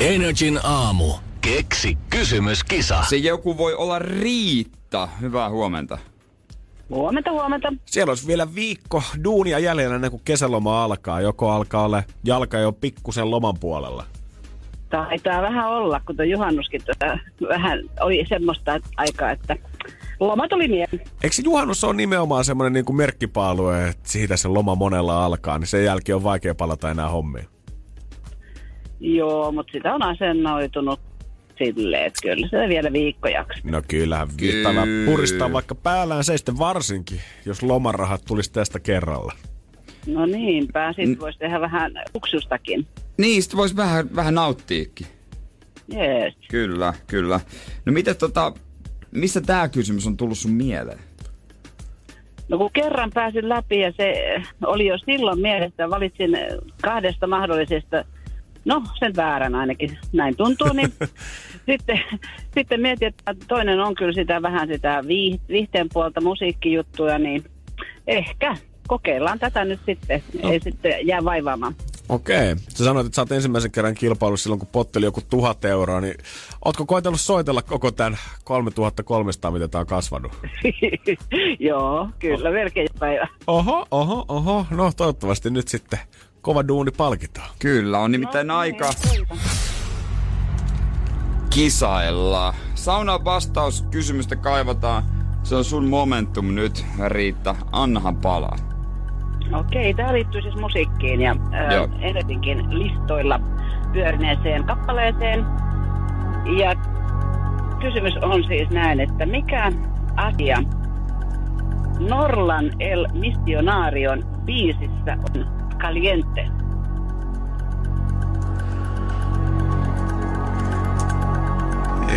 [0.00, 1.12] Energin aamu.
[1.40, 3.04] Keksi kysymyskisa.
[3.08, 5.08] Se joku voi olla Riitta.
[5.20, 5.98] Hyvää huomenta.
[6.90, 7.72] Huomenta, huomenta.
[7.84, 11.20] Siellä olisi vielä viikko duunia jäljellä ennen kuin kesäloma alkaa.
[11.20, 14.04] Joko alkaa olla jalka jo pikkusen loman puolella.
[14.90, 17.18] Taitaa vähän olla, kun tuo juhannuskin tuota,
[17.48, 19.56] vähän oli semmoista aikaa, että
[20.20, 21.00] lomat oli mieli.
[21.22, 25.66] Eikö se juhannus on nimenomaan semmoinen niin merkkipaalu, että siitä se loma monella alkaa, niin
[25.66, 27.46] sen jälkeen on vaikea palata enää hommiin?
[29.00, 31.00] Joo, mutta sitä on asennoitunut
[31.64, 33.60] silleen, että kyllä se vielä viikkojaksi.
[33.64, 39.32] No kyllähän viittava puristaa vaikka päällään seisten varsinkin, jos lomarahat tulisi tästä kerralla.
[40.06, 42.86] No niinpä, sit voisi tehdä vähän uksustakin.
[43.18, 45.06] Niin, sit voisi vähän, vähän nauttiikin.
[45.88, 46.34] Jees.
[46.50, 47.40] Kyllä, kyllä.
[47.86, 48.52] No miten tota,
[49.10, 50.98] missä tämä kysymys on tullut sun mieleen?
[52.48, 54.14] No kun kerran pääsin läpi ja se
[54.66, 56.30] oli jo silloin mielessä, valitsin
[56.82, 58.04] kahdesta mahdollisesta,
[58.64, 60.92] no sen väärän ainakin, näin tuntuu, niin
[61.70, 62.00] sitten,
[62.54, 67.44] sitten mietin, että toinen on kyllä sitä vähän sitä viih- viihteen puolta musiikkijuttuja, niin
[68.06, 68.56] ehkä
[68.88, 70.50] kokeillaan tätä nyt sitten, No.
[70.50, 71.74] ei sitten jää vaivaamaan.
[72.08, 72.56] Okei.
[72.56, 76.14] Sä sanoit, että sä oot ensimmäisen kerran kilpailussa silloin, kun potteli joku tuhat euroa, niin
[76.64, 80.32] ootko koitellut soitella koko tämän 3300, mitä tää on kasvanut?
[81.58, 83.28] Joo, kyllä, melkein päivä.
[83.46, 84.66] Oho, oho, oho.
[84.70, 85.98] No toivottavasti nyt sitten
[86.40, 87.50] kova duuni palkitaan.
[87.58, 88.90] Kyllä, on nimittäin aika
[91.50, 92.54] kisailla.
[92.74, 95.02] Saunan vastaus kysymystä kaivataan.
[95.42, 97.54] Se on sun momentum nyt, Riitta.
[97.72, 98.56] Annahan palaa.
[99.52, 103.40] Okei, tämä liittyy siis musiikkiin ja äh, listoilla
[103.92, 105.46] pyörineeseen kappaleeseen.
[106.58, 106.74] Ja
[107.80, 109.72] kysymys on siis näin, että mikä
[110.16, 110.62] asia
[112.08, 116.46] Norlan El Missionarion biisissä on caliente?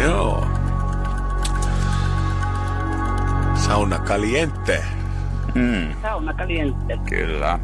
[0.03, 0.45] Joo.
[3.55, 4.83] Sauna caliente.
[6.01, 6.99] Sauna caliente.
[7.09, 7.59] Kyllä.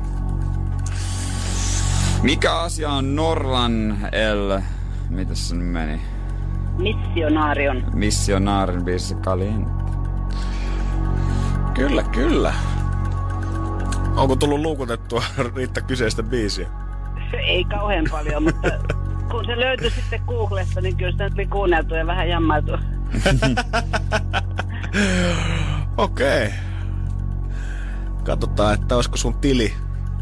[2.24, 4.62] Mikä asia on Norlan El...
[5.10, 6.02] Mitäs se nyt meni?
[6.78, 7.84] Missionarion.
[7.94, 9.72] Missionaarin biisi Caliente.
[11.74, 12.54] Kyllä, kyllä.
[14.20, 15.24] Onko tullut luukutettua
[15.56, 16.70] Riitta kyseistä biisiä?
[17.34, 18.70] Ei kauhean paljon, mutta
[19.32, 22.72] kun se löytyi sitten Googlesta, niin kyllä sitä tuli kuunneltu ja vähän jammailtu.
[25.98, 26.46] Okei.
[26.46, 26.58] Okay.
[28.24, 29.74] Katsotaan, että olisiko sun tili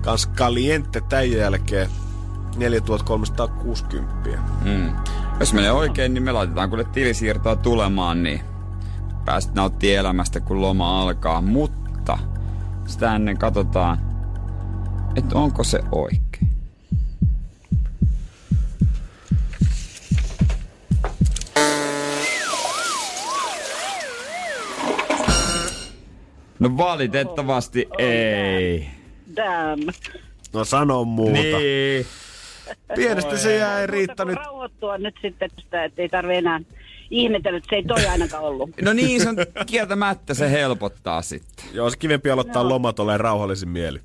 [0.01, 1.89] kans caliente tämän jälkeen
[2.57, 4.29] 4360.
[4.63, 4.95] Mm.
[5.39, 8.41] Jos menee oikein, niin me laitetaan kuule tilisiirtoa tulemaan, niin
[9.25, 11.41] pääset nauttii elämästä, kun loma alkaa.
[11.41, 11.86] Mutta
[12.87, 13.97] sitä ennen katsotaan,
[15.15, 16.47] että onko se oikein.
[26.59, 28.87] No valitettavasti ei.
[29.35, 29.83] Damn.
[30.53, 31.33] No sano muuta.
[31.33, 32.05] Niin.
[32.95, 34.35] Pienestä se jäi Riitta Mutta nyt.
[34.35, 36.59] kun rauhoittua nyt sitten tästä, että ei tarvi enää
[37.09, 38.69] ihmetellä, että se ei toi ainakaan ollut.
[38.81, 39.35] No niin, se on
[39.65, 41.65] kieltämättä se helpottaa sitten.
[41.73, 42.69] Joo, se kivempi aloittaa no.
[42.69, 43.99] lomat olleen rauhallisin mieli.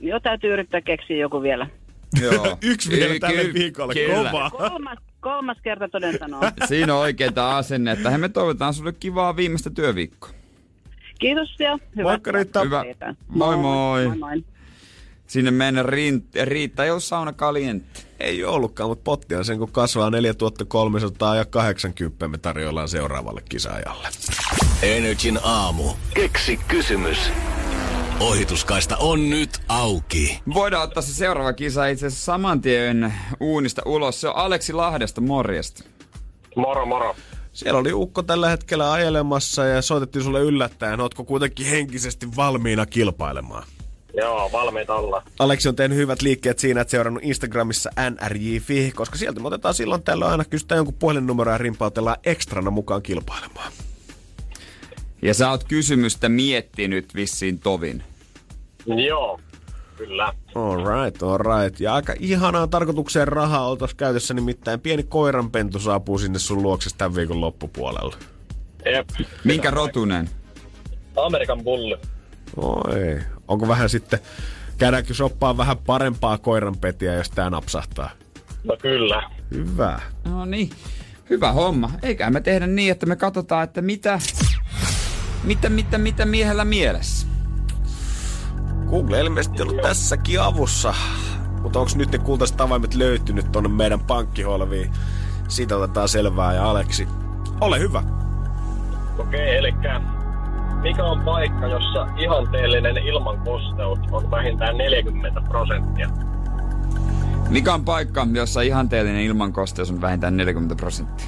[0.00, 1.66] Jo täytyy yrittää keksiä joku vielä.
[2.22, 2.58] Joo.
[2.62, 3.94] Yksi vielä Ky- tälle ky- viikolle.
[3.94, 4.30] kyllä.
[4.30, 4.50] Kova.
[4.50, 6.40] Kolmas, kolmas kerta toden sanoo.
[6.68, 8.10] Siinä on oikeeta asennetta.
[8.10, 10.30] He me toivotaan sulle kivaa viimeistä työviikkoa.
[11.18, 12.12] Kiitos ja hyvää.
[12.12, 12.64] Moikka, Riitta.
[12.64, 12.84] Hyvä.
[13.28, 14.06] Moi moi.
[14.06, 14.44] moi, moi.
[15.30, 15.82] Sinne mennä.
[15.82, 18.02] Rin- Riitta ei ollut sauna kalientti.
[18.20, 24.08] Ei ollutkaan, mutta potti on sen, kun kasvaa 4300 ja 80 me tarjoillaan seuraavalle kisaajalle.
[24.82, 25.84] Energin aamu.
[26.14, 27.18] Keksi kysymys.
[28.20, 30.40] Ohituskaista on nyt auki.
[30.54, 34.20] Voidaan ottaa se seuraava kisa itse asiassa saman tien uunista ulos.
[34.20, 35.84] Se on Aleksi Lahdesta, morjesta.
[36.56, 37.16] Moro, moro.
[37.52, 41.00] Siellä oli Ukko tällä hetkellä ajelemassa ja soitettiin sulle yllättäen.
[41.00, 43.64] Ootko kuitenkin henkisesti valmiina kilpailemaan?
[44.14, 45.22] Joo, valmiita olla.
[45.38, 50.02] Aleksi on tehnyt hyvät liikkeet siinä, että seurannut Instagramissa nrj.fi, koska sieltä me otetaan silloin
[50.02, 53.72] tällöin aina kysytään jonkun puhelinnumero ja rimpautellaan ekstrana mukaan kilpailemaan.
[55.22, 58.02] Ja sä oot kysymystä miettinyt vissiin tovin.
[58.86, 59.40] Joo,
[59.96, 60.34] kyllä.
[60.54, 61.80] Alright, alright.
[61.80, 67.14] Ja aika ihanaa tarkoitukseen rahaa oltais käytössä, nimittäin pieni koiranpentu saapuu sinne sun luokse tämän
[67.14, 68.16] viikon loppupuolella.
[68.84, 69.08] Jep.
[69.44, 70.30] Minkä rotunen?
[71.16, 71.96] Amerikan bulli.
[72.56, 74.18] Oi, onko vähän sitten,
[74.78, 78.10] käydäänkö shoppaa vähän parempaa koiranpetiä, jos tää napsahtaa?
[78.64, 79.30] No kyllä.
[79.50, 80.00] Hyvä.
[80.24, 80.70] No niin,
[81.30, 81.90] hyvä homma.
[82.02, 84.20] Eikä me tehdä niin, että me katsotaan, että mitä,
[85.44, 87.26] mitä, mitä, mitä miehellä mielessä.
[88.90, 90.94] Google ilmeisesti ollut tässäkin avussa.
[91.62, 94.92] Mutta onko nyt ne kultaiset avaimet löytynyt tonne meidän pankkiholviin?
[95.48, 97.08] Siitä otetaan selvää ja Aleksi,
[97.60, 98.02] ole hyvä.
[99.18, 99.74] Okei, eli
[100.82, 106.08] mikä on paikka, jossa ihanteellinen ilmankosteus on vähintään 40 prosenttia?
[107.50, 111.26] Mikä on paikka, jossa ihanteellinen ilmankosteus on vähintään 40 prosenttia?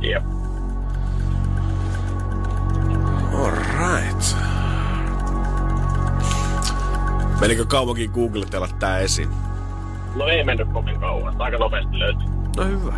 [0.00, 0.24] Jep.
[3.34, 4.36] Alright.
[7.40, 9.28] Menikö kauankin googletella tää esiin?
[10.14, 11.34] No ei mennyt kovin kauan.
[11.38, 12.28] Aika nopeasti löytyi.
[12.56, 12.92] No hyvä.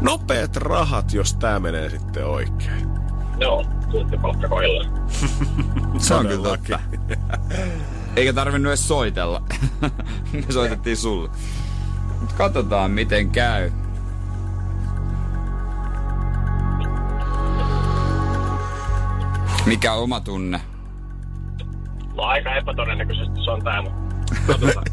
[0.00, 2.88] Nopeat rahat, jos tää menee sitten oikein.
[3.40, 3.64] Joo,
[4.48, 5.10] kohdillaan.
[5.98, 6.80] Se on kyllä totta.
[8.16, 9.42] Eikä tarvinnut edes soitella.
[10.32, 11.28] Me soitettiin sulle.
[12.20, 13.70] Mut katsotaan miten käy.
[19.66, 20.60] Mikä on oma tunne?
[22.16, 23.96] No aika epätodennäköisesti se on tää, mutta
[24.46, 24.84] katsotaan.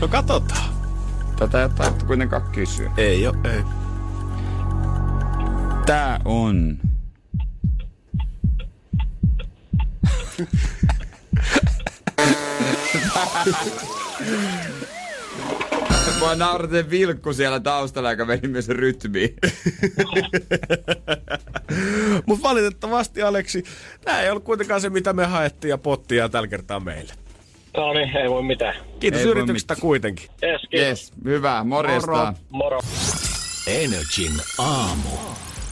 [0.00, 0.68] No katsotaan.
[1.38, 2.90] Tätä ei ole kuitenkaan kysyä.
[2.96, 3.64] Ei oo, ei.
[5.86, 6.78] Tää on...
[16.18, 19.34] Mua nauratin vilkku siellä taustalla, joka meni myös rytmiin.
[22.26, 23.64] Mutta valitettavasti, Aleksi,
[24.04, 27.12] tämä ei ollut kuitenkaan se, mitä me haettiin ja pottia tällä kertaa meille.
[27.76, 28.74] no niin, ei voi mitään.
[29.00, 29.80] Kiitos Ei yrityksestä mitään.
[29.82, 30.28] kuitenkin.
[30.42, 30.88] Yes, kiitos.
[30.88, 32.34] Yes, hyvä, morjesta.
[32.50, 32.50] Moro.
[32.50, 32.80] Moro.
[33.66, 35.08] Energin aamu.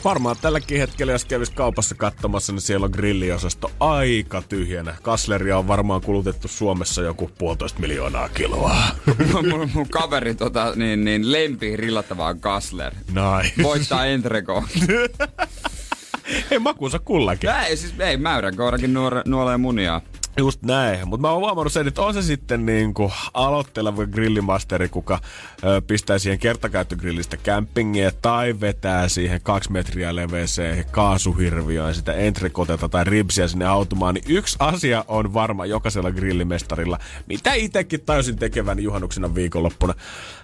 [0.05, 4.97] Varmaan tälläkin hetkellä, jos kävis kaupassa katsomassa, niin siellä on grilliosasto aika tyhjänä.
[5.03, 8.77] Kasleria on varmaan kulutettu Suomessa joku puolitoista miljoonaa kiloa.
[9.33, 12.95] mun, mun, kaveri tota, niin, niin lempi rillattavaa Kassler.
[13.13, 13.51] Näin.
[13.63, 14.65] Voittaa Entreko.
[16.51, 17.51] Ei makuunsa kullakin.
[17.51, 20.01] ei siis, ei mäyrän koirakin nuore, nuolee munia.
[20.37, 21.09] Just näin.
[21.09, 25.21] Mutta mä oon huomannut sen, että on se sitten niinku aloitteleva grillimasteri, kuka
[25.65, 33.05] ö, pistää siihen kertakäyttögrillistä campingia tai vetää siihen kaksi metriä leveeseen kaasuhirviöön sitä entrecoteta tai
[33.05, 39.35] ribsiä sinne automaan, niin yksi asia on varma jokaisella grillimestarilla, mitä itsekin tajusin tekevän juhannuksena
[39.35, 39.95] viikonloppuna.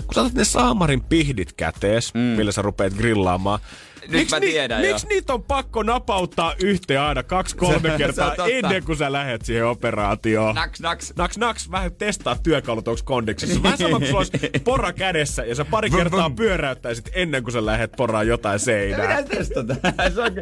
[0.07, 2.20] Kun sä otat ne saamarin pihdit kätees, mm.
[2.20, 3.61] millä sä rupeat grillaamaan,
[4.09, 4.88] Nyt mä tiedän jo.
[4.88, 9.44] Miksi niitä on pakko napauttaa yhteen aina kaksi-kolme Se- se kertaa ennen kuin sä lähet
[9.44, 10.55] siihen operaatioon?
[10.55, 11.12] Naks, naks.
[11.16, 13.62] Naks, naks, vähän testaa työkalut, onko kondiksessa.
[13.62, 17.66] Vähän sama kuin sulla olisi pora kädessä ja sä pari kertaa pyöräyttäisit ennen kuin sä
[17.66, 19.20] lähet poraan jotain seinää.
[19.20, 19.74] Mitä testata?
[20.14, 20.32] se, on,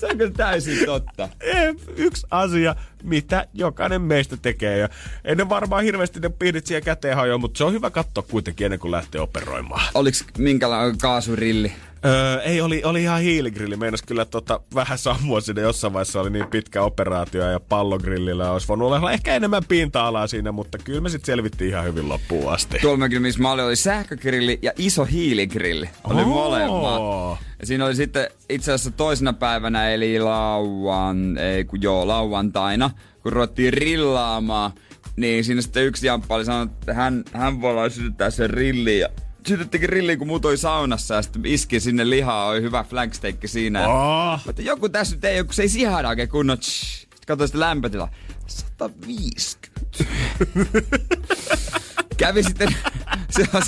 [0.00, 1.28] se on kyllä täysin totta.
[1.40, 4.78] Eh, Yksi asia, mitä jokainen meistä tekee.
[4.78, 4.88] Ja
[5.24, 8.80] ennen varmaan hirveästi ne piirit siihen käteen hajoa, mutta se on hyvä katsoa kuitenkin ennen
[8.80, 9.82] kuin lähtee operoimaan.
[9.94, 11.72] Oliks minkälainen kaasurilli?
[12.04, 13.76] Öö, ei, oli, oli ihan hiiligrilli.
[13.76, 18.68] Meinas kyllä tota, vähän sammua sinne jossain vaiheessa oli niin pitkä operaatio ja pallogrillillä olisi
[18.68, 22.78] voinut olla ehkä enemmän pinta-alaa siinä, mutta kyllä me sitten selvittiin ihan hyvin loppuun asti.
[22.82, 25.90] Tuolla kyllä, missä mä olin, oli sähkögrilli ja iso hiiligrilli.
[26.04, 26.28] Oli Oo.
[26.28, 27.38] molemmat.
[27.60, 32.90] Ja siinä oli sitten itse asiassa toisena päivänä, eli lauan, ei kun joo, lauantaina,
[33.22, 34.72] kun ruvettiin rillaamaan,
[35.16, 39.00] niin siinä sitten yksi jamppa oli sanonut, että hän, hän voi sytyttää sen rilliin.
[39.00, 39.08] Ja
[39.46, 43.88] sytyttikin rilliin, kun muut oli saunassa ja sitten iski sinne lihaa, oli hyvä flanksteikki siinä.
[43.88, 44.40] Oh.
[44.46, 46.58] Mutta joku tässä nyt ei kun se ei sihada oikein kunnon.
[46.60, 48.08] Sitten katsoin sitä lämpötilaa.
[48.46, 50.04] 150.
[52.16, 52.68] Kävi sitten,
[53.30, 53.62] se, on,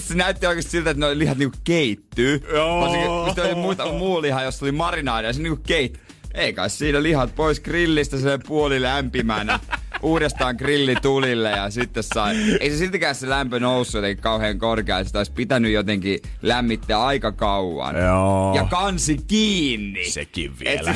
[0.00, 2.42] se näytti oikeasti siltä, että ne lihat niinku keittyy.
[2.52, 2.80] Joo.
[2.80, 6.00] Varsinkin, oli muuta, muu liha, jossa oli marinaadi ja se niinku keitti.
[6.34, 9.60] Ei kai siinä lihat pois grillistä se puoli lämpimänä.
[10.02, 12.36] Uudestaan grilli tulille ja sitten sai.
[12.60, 15.04] Ei se siltikään se lämpö noussut jotenkin kauhean korkealle.
[15.04, 17.96] Sitä olisi pitänyt jotenkin lämmittää aika kauan.
[17.96, 18.54] Joo.
[18.56, 20.10] Ja kansi kiinni.
[20.10, 20.94] Sekin Et vielä.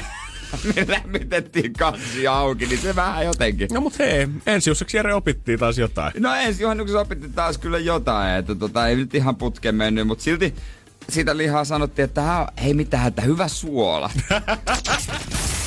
[0.77, 3.69] me lämmitettiin kansi auki, niin se vähän jotenkin.
[3.73, 6.13] No mut hei, ensi jussaksi Jere opittiin taas jotain.
[6.19, 10.25] No ensi juhannuksessa opittiin taas kyllä jotain, että tota, ei nyt ihan putkeen mennyt, mutta
[10.25, 10.55] silti
[11.09, 14.11] siitä lihaa sanottiin, että hei mitään, että hyvä suola.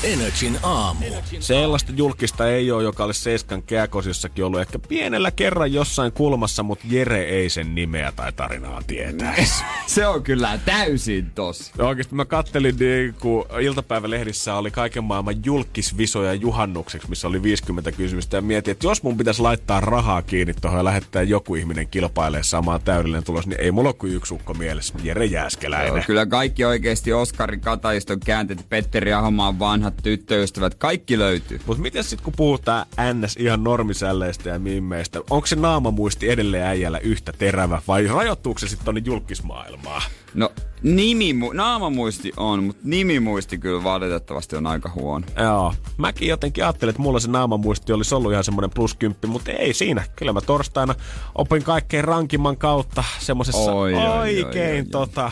[0.05, 1.05] Energin aamu.
[1.39, 6.85] Sellaista julkista ei ole, joka olisi Seiskan kääkosissakin ollut ehkä pienellä kerran jossain kulmassa, mutta
[6.89, 9.35] Jere ei sen nimeä tai tarinaa tietää.
[9.87, 11.71] se on kyllä täysin tosi.
[11.79, 18.37] Oikeasti mä kattelin, niin, kun iltapäivälehdissä oli kaiken maailman julkisvisoja juhannukseksi, missä oli 50 kysymystä,
[18.37, 22.43] ja mietin, että jos mun pitäisi laittaa rahaa kiinni tuohon ja lähettää joku ihminen kilpailemaan
[22.43, 25.95] samaan täydellinen tulos, niin ei mulla ole kuin yksi ukko mielessä, Jere Jääskeläinen.
[25.95, 31.61] Joo, kyllä kaikki oikeasti Oskari Kataiston käänteet, Petteri Ahomaan vanhat tyttöystävät, kaikki löytyy.
[31.65, 36.99] Mutta miten sitten kun puhutaan NS ihan normisälleistä ja mimmeistä, onko se naamamuisti edelleen äijällä
[36.99, 40.01] yhtä terävä vai rajoittuuko se sitten tonne julkismaailmaan?
[40.33, 40.51] No,
[40.83, 45.25] nimi, naamamuisti on, mutta nimimuisti kyllä valitettavasti on aika huono.
[45.43, 45.73] Joo.
[45.97, 50.03] Mäkin jotenkin ajattelin, että mulla se naamamuisti olisi ollut ihan semmoinen pluskymppi, mutta ei siinä.
[50.15, 50.95] Kyllä mä torstaina
[51.35, 54.85] opin kaikkein rankimman kautta semmoisessa Oi, oi, oi, oikein oi, oi.
[54.85, 55.31] tota,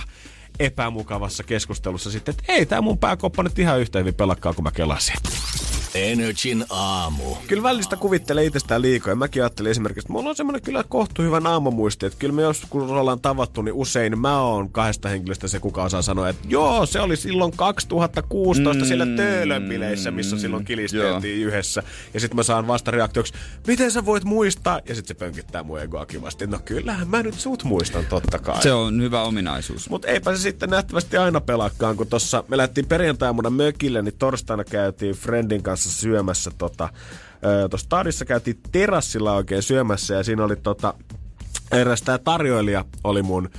[0.65, 4.71] epämukavassa keskustelussa sitten, että ei tää mun pääkoppa nyt ihan yhtä hyvin pelakkaa kuin mä
[4.71, 5.15] kelasin.
[5.95, 7.35] Energin aamu.
[7.47, 9.11] Kyllä välistä kuvittelee itsestään liikaa.
[9.11, 12.05] Ja mäkin ajattelin esimerkiksi, että mulla on semmoinen kyllä kohtu hyvä naamamuisti.
[12.05, 16.01] Että kyllä me joskus ollaan tavattu, niin usein mä oon kahdesta henkilöstä se, kuka osaa
[16.01, 21.47] sanoa, että joo, se oli silloin 2016 mm, siellä Töölönbileissä, missä silloin kilisteltiin joo.
[21.47, 21.83] yhdessä.
[22.13, 23.33] Ja sitten mä saan vastareaktioksi,
[23.67, 24.79] miten sä voit muistaa?
[24.87, 26.47] Ja sitten se pönkittää mun egoa kivasti.
[26.47, 28.63] No kyllähän mä nyt sut muistan totta kai.
[28.63, 29.89] Se on hyvä ominaisuus.
[29.89, 34.63] Mutta eipä se sitten nähtävästi aina pelaakaan, kun tossa me lähtiin perjantaina mökille, niin torstaina
[34.63, 36.89] käytiin Friendin kanssa syömässä tota,
[37.69, 40.93] tuossa stadissa käytiin terassilla oikein syömässä ja siinä oli tota,
[41.71, 43.49] eräs tää tarjoilija oli mun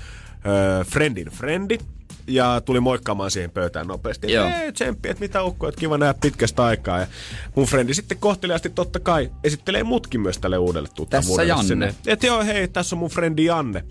[0.47, 1.79] ö, friendin frendi
[2.27, 4.33] ja tuli moikkaamaan siihen pöytään nopeasti.
[4.33, 4.49] Joo.
[4.49, 7.01] Ei, tsemppi, että mitä ukko, että kiva nähdä pitkästä aikaa.
[7.01, 7.07] Ja
[7.55, 11.49] mun frendi sitten kohteliaasti totta kai esittelee mutkin myös tälle uudelle tuttavuudelle.
[11.49, 11.68] Janne.
[11.68, 11.95] Sinne.
[12.07, 13.85] Et joo, hei, tässä on mun frendi Janne.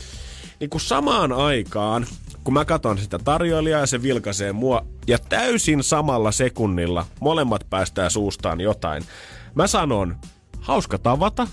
[0.59, 2.05] Niin kun samaan aikaan,
[2.43, 8.09] kun mä katson sitä tarjoilijaa ja se vilkaisee mua, ja täysin samalla sekunnilla molemmat päästää
[8.09, 9.03] suustaan jotain.
[9.55, 10.15] Mä sanon,
[10.59, 11.47] hauska tavata,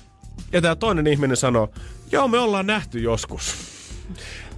[0.52, 1.70] ja tää toinen ihminen sanoo,
[2.12, 3.54] joo me ollaan nähty joskus.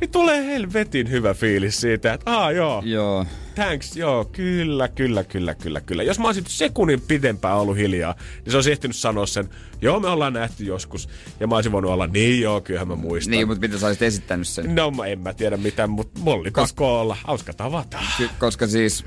[0.00, 3.26] Niin tulee helvetin hyvä fiilis siitä, että aa joo, Joo.
[3.54, 6.02] Thanks, joo, kyllä, kyllä, kyllä, kyllä, kyllä.
[6.02, 9.48] Jos mä olisin sekunnin pidempään ollut hiljaa, niin se olisi ehtinyt sanoa sen,
[9.82, 11.08] joo, me ollaan nähty joskus.
[11.40, 13.30] Ja mä olisin voinut olla, niin joo, kyllähän mä muistan.
[13.30, 14.74] Niin, mutta mitä sä olisit esittänyt sen?
[14.74, 17.16] No mä en mä tiedä mitään, mutta mulla oli pakko olla.
[17.24, 17.98] Hauska tavata.
[18.16, 19.04] Ky- koska siis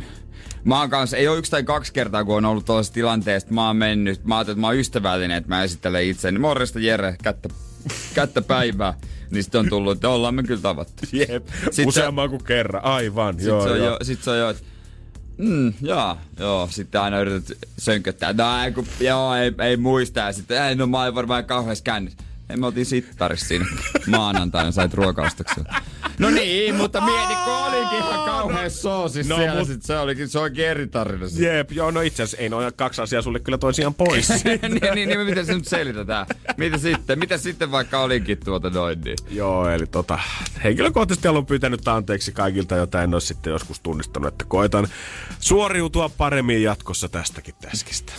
[0.64, 3.56] mä oon kanssa, ei ole yksi tai kaksi kertaa, kun on ollut tuollaisessa tilanteessa, että
[3.56, 6.40] mä oon mennyt, mä ajattelin, että mä oon ystävällinen, että mä esittelen itseäni.
[6.40, 7.50] Morjesta Jere, kättä,
[8.14, 8.94] kättä päivää.
[9.32, 11.04] Niin sitten on tullut, että ollaan me kyllä tavattu.
[11.12, 13.34] Jep, Sit useamman kuin kerran, aivan.
[13.34, 13.88] Sitten joo, se on joo.
[13.88, 14.54] jo, sit se on jo,
[15.38, 16.68] Mm, joo, joo.
[16.72, 18.34] Sitten aina yrität sönköttää.
[18.34, 20.20] No ei, kun, joo, ei, ei muista.
[20.20, 22.20] Ja sitten, ei, no mä olin varmaan kauheassa kännissä.
[22.50, 23.66] Ei, me oltiin sittarissa siinä
[24.08, 25.64] maanantaina, sait ruokaostoksia.
[26.20, 29.98] No niin, mutta mieti, kun olikin ihan kauhean soosis No, no, siellä, mut- sit se
[30.00, 31.30] olikin, se oikein eri tarina.
[31.30, 31.40] sit.
[31.40, 34.30] Jep, joo, no itse asiassa ei noin kaksi asiaa sulle kyllä toisiaan pois.
[34.44, 34.60] niin,
[34.96, 36.26] niin, niin, miten se nyt selitetään?
[36.58, 37.20] Mitä sitten?
[37.20, 39.18] Mitä sitten vaikka olinkin tuota noin niin?
[39.30, 40.20] Joo, eli tota,
[40.64, 44.88] henkilökohtaisesti olen pyytänyt anteeksi kaikilta, jota en ole sitten joskus tunnistanut, että koitan
[45.40, 48.14] suoriutua paremmin jatkossa tästäkin täskistä.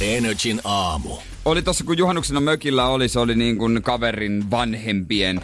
[0.00, 1.16] Energin aamu.
[1.44, 5.40] Oli tossa, kun juhannuksena mökillä oli, se oli niin kuin kaverin vanhempien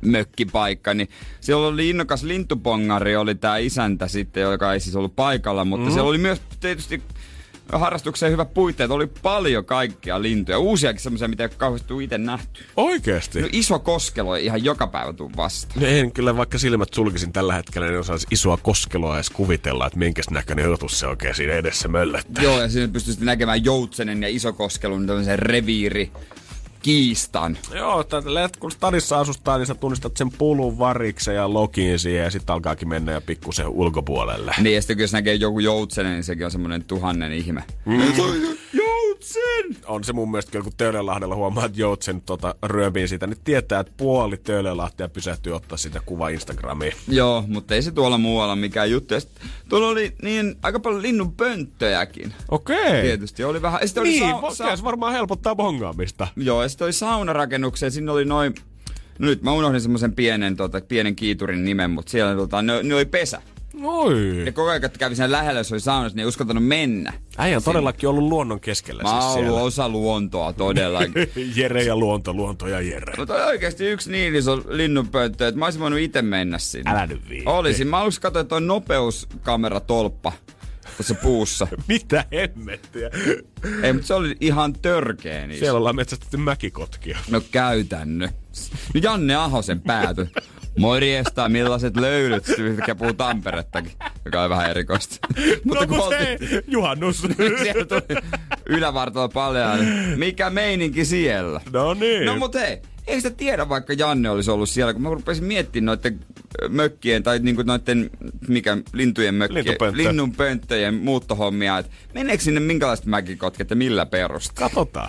[0.00, 1.08] mökkipaikka, niin
[1.40, 5.92] siellä oli innokas lintupongari, oli tää isäntä sitten, joka ei siis ollut paikalla, mutta mm.
[5.92, 7.02] siellä oli myös tietysti
[7.72, 12.64] harrastukseen hyvät puitteet, oli paljon kaikkia lintuja, uusiakin semmoisia, mitä ei ole kauheasti itse nähty.
[12.76, 13.40] Oikeesti?
[13.40, 15.80] No iso koskelo ei ihan joka päivä tuu vastaan.
[15.80, 19.98] No en kyllä, vaikka silmät sulkisin tällä hetkellä, niin osaisi isoa koskeloa edes kuvitella, että
[19.98, 22.44] minkäs näköinen otus se oikein siinä edessä möllöttää.
[22.44, 26.10] Joo, ja siinä pystyy sitten näkemään joutsenen ja isokoskelun tämmöisen reviiri
[26.86, 27.58] kiistan.
[27.74, 32.30] Joo, tällä kun stadissa asustaa, niin sä tunnistat sen pulun variksen ja logiin siihen ja
[32.30, 34.54] sitten alkaakin mennä ja pikkusen ulkopuolelle.
[34.60, 37.64] Niin, ja sitten kun jos näkee joku joutsenen, niin sekin on semmoinen tuhannen ihme.
[37.84, 38.00] Mm.
[39.20, 39.76] Joutsen!
[39.86, 43.80] On se mun mielestä kyllä, kun Töölönlahdella huomaa, että Joutsen tota, ryömiin siitä, niin tietää,
[43.80, 46.92] että puoli Töölönlahtia pysähtyy ottaa sitä kuva Instagramiin.
[47.08, 49.14] Joo, mutta ei se tuolla muualla mikään juttu.
[49.14, 49.30] Ja sit
[49.68, 52.34] tuolla oli niin aika paljon linnun pönttöjäkin.
[52.50, 53.02] Okei.
[53.02, 53.80] Tietysti oli vähän.
[53.94, 56.28] Ja oli Niin, sa- sa- se varmaan helpottaa bongaamista.
[56.36, 57.90] Joo, ja sitten oli saunarakennuksia.
[57.90, 58.54] Sinne oli noin...
[59.18, 62.94] No nyt mä unohdin semmoisen pienen, tota, pienen kiiturin nimen, mutta siellä tota, ne, ne
[62.94, 63.42] oli pesä.
[63.82, 64.42] Oi.
[64.46, 67.12] Ja koko ajan kun kävi siinä lähellä, jos oli saunassa, niin ei uskaltanut mennä.
[67.38, 71.14] Äijä on todellakin ollut luonnon keskellä Mä siis ollut osa luontoa todellakin.
[71.56, 73.12] Jere ja luonto, luonto ja Jere.
[73.16, 76.90] Mutta oikeasti yksi niin iso linnunpönttö, että mä olisin voinut itse mennä sinne.
[76.90, 77.50] Älä nyt viitti.
[77.50, 77.88] Olisin.
[77.88, 80.32] Mä aluksi katsoin, että on nopeuskameratolppa
[80.96, 81.66] tuossa puussa.
[81.88, 83.10] Mitä hemmettiä?
[83.82, 85.58] Ei, mutta se oli ihan törkeen iso.
[85.58, 87.18] Siellä ollaan metsästetty mäkikotkia.
[87.30, 88.28] No käytännö.
[88.94, 90.28] Nyt Janne Ahosen pääty.
[90.78, 92.44] Morjesta, millaiset löylyt,
[92.76, 93.92] mikä puhuu Tamperettakin,
[94.24, 95.16] joka on vähän erikoista.
[95.64, 96.20] no kun mut oltiin-
[96.50, 97.22] hei, juhannus.
[97.62, 98.20] Siellä tuli
[98.66, 99.78] ylävartalo paljon.
[99.80, 101.60] niin Mikä meininki siellä?
[101.72, 102.24] no niin.
[102.26, 105.86] No mut hei, ei sitä tiedä, vaikka Janne olisi ollut siellä, kun mä rupesin miettimään
[105.86, 106.20] noiden
[106.68, 108.10] mökkien tai niinku noiden,
[108.48, 114.68] mikä, lintujen mökkien, linnunpönttöjen muuttohommia, että meneekö sinne minkälaiset mäkikotket ja millä perusteella?
[114.70, 115.08] Katsotaan.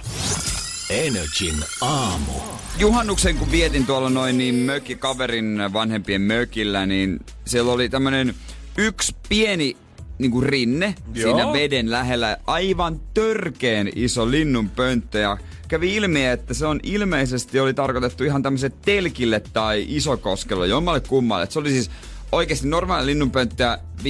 [0.90, 2.32] Energin aamu.
[2.80, 8.36] Juhannuksen kun vietin tuolla noin niin mökki kaverin vanhempien mökillä, niin siellä oli tämmönen
[8.78, 9.78] yksi pieni
[10.18, 11.32] niinku rinne Joo.
[11.32, 12.38] siinä veden lähellä.
[12.48, 18.76] Aivan törkeen iso linnunpönttö ja kävi ilmi, että se on ilmeisesti oli tarkoitettu ihan tämmöiselle
[18.86, 21.44] telkille tai isokoskelle, jommalle kummalle.
[21.44, 21.92] Et se oli siis
[22.32, 24.04] oikeasti normaali linnunpönttöä 5-6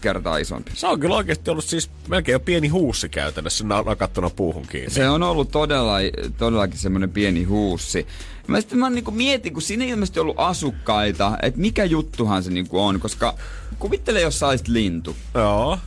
[0.00, 0.70] kertaa isompi.
[0.74, 4.90] Se on kyllä oikeasti ollut siis melkein jo pieni huussi käytännössä na- nakattuna puuhun kiinni.
[4.90, 5.96] Se on ollut todella,
[6.38, 8.06] todellakin semmoinen pieni huussi.
[8.46, 12.50] Mä sitten mä niinku mietin, kun siinä ei ilmeisesti ollut asukkaita, että mikä juttuhan se
[12.50, 13.34] niinku on, koska
[13.78, 15.16] kuvittele, jos sä lintu.
[15.34, 15.78] Joo.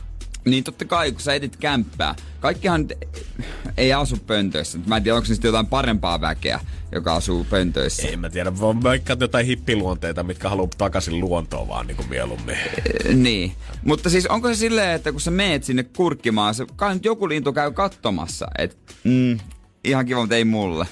[0.46, 2.88] Niin totta kai, kun sä etit kämppää, kaikkihan
[3.76, 4.78] ei asu pöntöissä.
[4.86, 6.60] Mä en tiedä, onko sitten jotain parempaa väkeä,
[6.92, 8.08] joka asuu pöntöissä.
[8.08, 12.56] En mä tiedä, vaan vaikka jotain hippiluonteita, mitkä haluaa takaisin luontoon vaan niin kuin mieluummin.
[13.14, 13.52] Niin.
[13.84, 17.28] Mutta siis onko se silleen, että kun sä meet sinne kurkkimaan, se, kai nyt joku
[17.28, 19.38] lintu käy katsomassa, että mm,
[19.84, 20.86] ihan kiva, mutta ei mulle.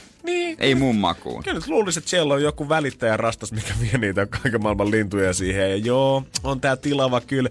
[0.59, 0.69] Niin.
[0.69, 1.43] Ei mun makuun.
[1.43, 5.33] Kyllä nyt luulisin, että siellä on joku välittäjä rastas, mikä vie niitä kaiken maailman lintuja
[5.33, 5.71] siihen.
[5.71, 7.51] Ja joo, on tää tilava kyllä.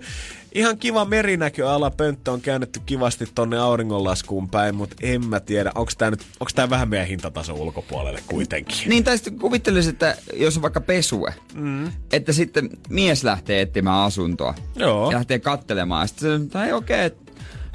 [0.53, 5.71] Ihan kiva merinäkö ala pönttö on käännetty kivasti tonne auringonlaskuun päin, mutta en mä tiedä,
[5.75, 8.89] onko tää nyt, onko tää vähän meidän hintatason ulkopuolelle kuitenkin.
[8.89, 11.91] Niin, tai sitten kuvittelisin, että jos on vaikka pesue, mm.
[12.11, 14.55] että sitten mies lähtee etsimään asuntoa.
[14.75, 15.11] Joo.
[15.11, 16.07] Ja lähtee kattelemaan.
[16.07, 17.17] Sitten se, tai okei, okay,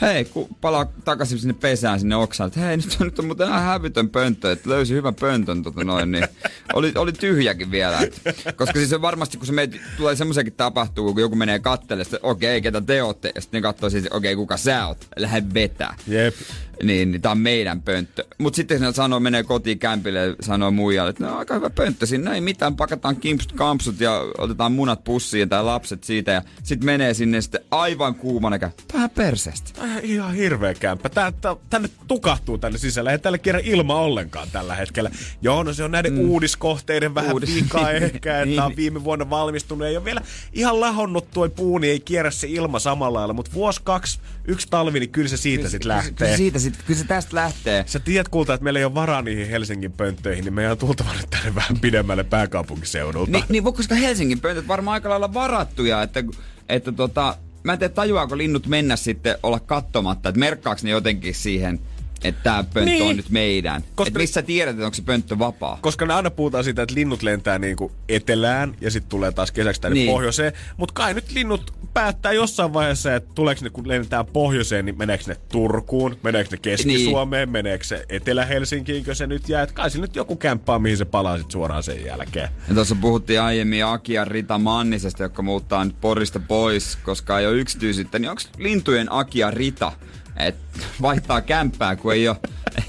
[0.00, 3.48] hei, kun palaa takaisin sinne pesään, sinne oksaan, että hei, nyt on, nyt on muuten
[3.48, 6.28] ihan hävytön pönttö, että löysi hyvän pöntön tota noin, niin
[6.72, 7.98] oli, oli tyhjäkin vielä.
[7.98, 8.22] Et,
[8.56, 12.18] koska siis se varmasti, kun se meet, tulee semmoisiakin tapahtuu, kun joku menee kattelemaan, että
[12.22, 15.08] okei, okay, ketä te ootte, ja sitten ne katsoo siis, okei, okay, kuka sä oot,
[15.16, 15.96] lähde vetää.
[16.06, 16.34] Jep.
[16.82, 18.24] Niin, niin tää on meidän pönttö.
[18.38, 22.06] Mut sitten se sanoo, menee kotiin kämpille ja sanoo muijalle, että no aika hyvä pönttö
[22.06, 26.42] siinä, no ei mitään, pakataan kimpsut kampsut ja otetaan munat pussiin tai lapset siitä ja
[26.62, 29.70] sitten menee sinne sitten aivan kuumana käy, vähän perseestä.
[29.80, 31.08] Tää ihan hirveä kämppä.
[31.08, 33.12] Tää, tää, tänne tukahtuu tänne sisälle.
[33.12, 35.10] Ei tällä kierrä ilma ollenkaan tällä hetkellä.
[35.42, 36.20] Joo, no se on näiden mm.
[36.20, 38.60] uudiskohteiden vähän Uudis- vika ehkä, että Niin.
[38.62, 39.86] on viime vuonna valmistunut.
[39.86, 40.20] Ei ole vielä
[40.52, 43.34] ihan lahonnut tuo puu, niin ei kierrä se ilma samalla lailla.
[43.34, 46.12] Mutta vuosi, kaksi, yksi talvi, niin kyllä se siitä sitten lähtee.
[46.26, 47.84] Kyllä, siitä sit, kyllä se tästä lähtee.
[47.86, 51.12] Sä tiedät kulta, että meillä ei ole varaa niihin Helsingin pönttöihin, niin meidän on tultava
[51.12, 53.30] nyt tänne vähän pidemmälle pääkaupunkiseudulta.
[53.30, 56.24] Ni, niin, koska Helsingin pöntöt varmaan aika lailla varattuja, että,
[56.68, 61.34] että tota, mä en tiedä tajuaako linnut mennä sitten olla kattomatta, että merkkaako ne jotenkin
[61.34, 61.80] siihen,
[62.24, 63.02] että tämä pönttö Niin.
[63.02, 63.82] on nyt meidän.
[63.94, 64.08] Koska-.
[64.08, 65.78] Että missä tiedät, että onko se pönttö vapaa?
[65.82, 69.80] Koska ne aina puhutaan siitä, että linnut lentää niinku etelään ja sitten tulee taas kesäksi
[69.80, 70.10] tänne niin.
[70.10, 70.52] Pohjoiseen.
[70.76, 75.24] Mutta kai nyt linnut päättää jossain vaiheessa, että tuleeko ne, kun lentää pohjoiseen, niin meneekö
[75.26, 77.52] ne Turkuun, meneekö ne Keski-Suomeen, niin.
[77.52, 79.62] meneekö se Etelä-Helsinkiinkö se nyt jää.
[79.62, 82.48] Et kai se nyt joku kämppää, mihin se palaa sit suoraan sen jälkeen.
[82.68, 87.46] Ja tuossa puhuttiin aiemmin Aki ja Rita Mannisesta, jotka muuttaa nyt Porista pois, koska ei
[87.46, 88.18] ole yksityisyyttä.
[88.18, 89.92] Niin onko lintujen Aki ja Rita,
[90.38, 92.36] että vaihtaa kämppää, kun ei ole,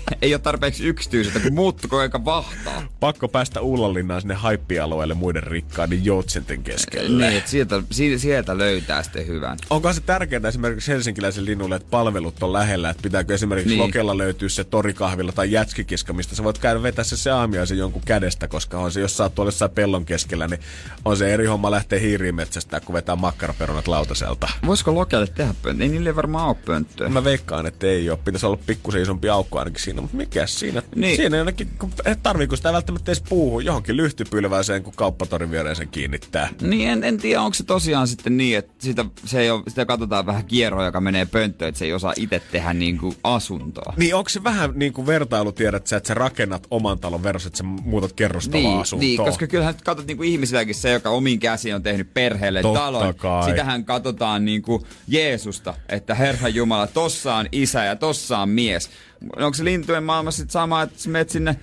[0.22, 2.84] ei ole tarpeeksi yksityisyyttä, kun muuttuu koko ajan vahtaa.
[3.00, 7.28] Pakko päästä Ullanlinnaan sinne haippialueelle muiden rikkaiden joutsenten keskelle.
[7.28, 9.58] Niin, että sieltä, si- sieltä löytää sitten hyvän.
[9.70, 13.78] Onko se tärkeää esimerkiksi helsinkiläisen linnulle, että palvelut on lähellä, että pitääkö esimerkiksi niin.
[13.78, 13.88] Niin.
[13.88, 18.48] Lokella löytyä se torikahvilla tai jätskikiska, mistä sä voit käydä vetää se saamiaisen jonkun kädestä,
[18.48, 20.60] koska on se, jos sä oot tuolla jossain pellon keskellä, niin
[21.06, 24.50] on se eri homma lähteä hiiriin metsästä, kun vetää makkaraperunat lautaselta.
[24.66, 25.84] Voisiko Lokelle tehdä pönttö?
[25.84, 27.10] Ei niille varmaan ole pönttöä.
[27.10, 28.20] Mä veikkaan, että ei ole.
[28.26, 30.82] Pitäisi olla pikkusen isompi aukko ainakin siinä, mutta mikä siinä?
[30.82, 31.02] Niin.
[31.02, 31.16] Niin.
[31.18, 31.92] Siinä ainakin, kun
[32.24, 36.50] tarviiko sitä välttämättä edes puuhun johonkin lyhtypylvääseen, kun kauppatorin viereen sen kiinnittää.
[36.62, 39.86] Niin, en, en tiedä, onko se tosiaan sitten niin, että sitä, se ei ole, sitä
[39.86, 43.94] katsotaan vähän kierroa, joka menee pönttöön, että se ei osaa itse tehdä niin kuin asuntoa.
[43.98, 47.48] Niin onko se vähän niin kuin vertailu, tiedät sä, että sä rakennat oman talon versus,
[47.48, 49.00] että sä muutat kerrostaloa Niin, asuntoon?
[49.08, 53.16] niin, koska kyllähän katsot niinku ihmisilläkin se, joka omin käsi on tehnyt perheelle Totta talon.
[53.16, 53.50] kai.
[53.50, 58.90] Sitähän katsotaan niinku Jeesusta, että Herra Jumala, tossa on isä ja tossa on mies.
[59.36, 61.56] Onko se lintujen maailmassa sitten sama, että sä menet sinne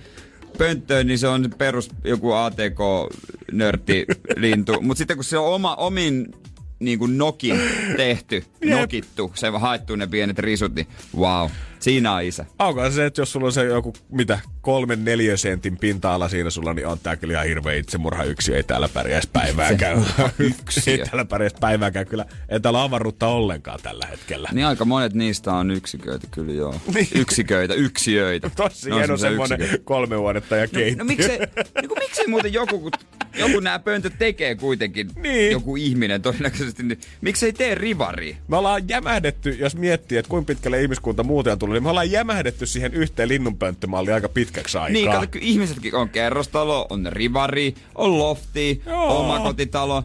[0.57, 4.05] pönttöön, niin se on perus joku ATK-nörtti
[4.35, 4.81] lintu.
[4.81, 6.33] Mutta sitten kun se on oma, omin
[6.79, 7.59] niin kuin nokin
[7.97, 10.87] tehty, nokittu, se haettu ne pienet risut, niin
[11.17, 11.49] wow,
[11.79, 12.45] siinä on isä.
[12.59, 16.73] Onko se, että jos sulla on se joku, mitä, kolmen neljä sentin pinta-ala siinä sulla,
[16.73, 20.05] niin on tää kyllä ihan hirveä itsemurha yksi, ei täällä pärjäisi päivääkään.
[20.39, 20.93] Yksiö.
[20.93, 22.25] ei täällä pärjäisi päivääkään kyllä.
[22.49, 24.49] Ei täällä avaruutta ollenkaan tällä hetkellä.
[24.53, 26.75] Niin aika monet niistä on yksiköitä kyllä joo.
[26.93, 27.07] Niin.
[27.15, 28.49] Yksiköitä, yksiöitä.
[28.55, 29.83] Tosi hieno semmosia semmonen yksiköitä.
[29.85, 30.95] kolme huonetta ja keittiö.
[31.03, 32.91] No miksei, niin kuin, miksei muuten joku, kun
[33.37, 35.51] joku nämä pöntöt tekee kuitenkin, Niin.
[35.51, 38.37] joku ihminen todennäköisesti, niin miksei tee rivari?
[38.47, 42.11] Me ollaan jämähdetty, jos miettii, että kuinka pitkälle ihmiskunta muuten on tullut, niin me ollaan
[42.11, 44.93] jämähdetty siihen yhteen linnunpönttömalliin aika pitkäksi aikaa.
[44.93, 49.19] Niin, kato, ihmisetkin on kerrostalo, on rivari, on lofti, Joo.
[49.19, 50.03] omakotitalo.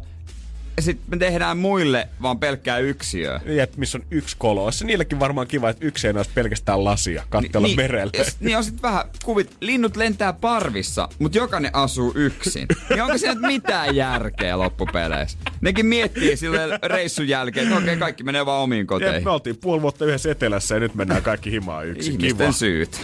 [0.82, 3.40] Sitten me tehdään muille vaan pelkkää yksiöä.
[3.44, 4.64] Niin, että missä on yksi kolo.
[4.64, 8.12] Olisi niillekin varmaan kiva, että yksi ei olisi pelkästään lasia, katsella niin, merelle.
[8.18, 12.66] ja s- Niin on sit vähän kuvit, linnut lentää parvissa, mutta jokainen asuu yksin.
[12.90, 15.38] Niin onko siinä mitään järkeä loppupeleissä?
[15.60, 19.24] Nekin miettii sille reissun jälkeen, että okei, kaikki menee vaan omiin Jep, koteihin.
[19.24, 22.18] me oltiin puoli vuotta yhdessä etelässä ja nyt mennään kaikki himaan yksin.
[22.18, 22.26] Kiva.
[22.26, 23.00] Ihmisten syyt.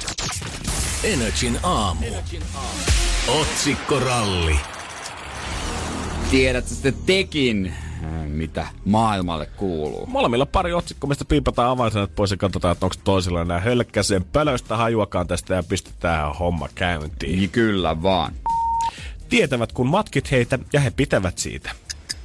[1.05, 2.07] Energin aamu.
[3.29, 4.57] Otsikkoralli.
[6.31, 7.75] Tiedätkö sitten tekin,
[8.05, 10.07] äh, mitä maailmalle kuuluu?
[10.07, 14.77] Molemmilla pari otsikkoa, mistä piipataan avainsanat pois ja katsotaan, että onko toisilla enää hölkkäsen pölöstä
[14.77, 17.39] hajuakaan tästä ja pistetään homma käyntiin.
[17.39, 18.35] Niin kyllä vaan.
[19.29, 21.71] Tietävät, kun matkit heitä ja he pitävät siitä.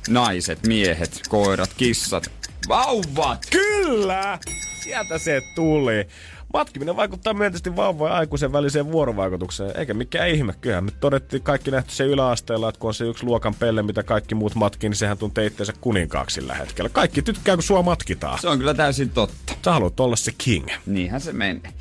[0.09, 2.31] Naiset, miehet, koirat, kissat,
[2.67, 3.45] vauvat!
[3.51, 4.39] Kyllä!
[4.83, 6.07] Sieltä se tuli.
[6.53, 10.53] Matkiminen vaikuttaa myönteisesti vauvojen ja aikuisen väliseen vuorovaikutukseen, eikä mikään ihme.
[10.61, 14.03] Kyllähän me todettiin kaikki nähty se yläasteella, että kun on se yksi luokan pelle, mitä
[14.03, 16.89] kaikki muut matkii, niin sehän tuntee itseensä kuninkaaksi sillä hetkellä.
[16.89, 18.39] Kaikki tykkää, kun sua matkitaan.
[18.39, 19.53] Se on kyllä täysin totta.
[19.65, 20.67] Sä haluat olla se king.
[20.85, 21.73] Niinhän se menee.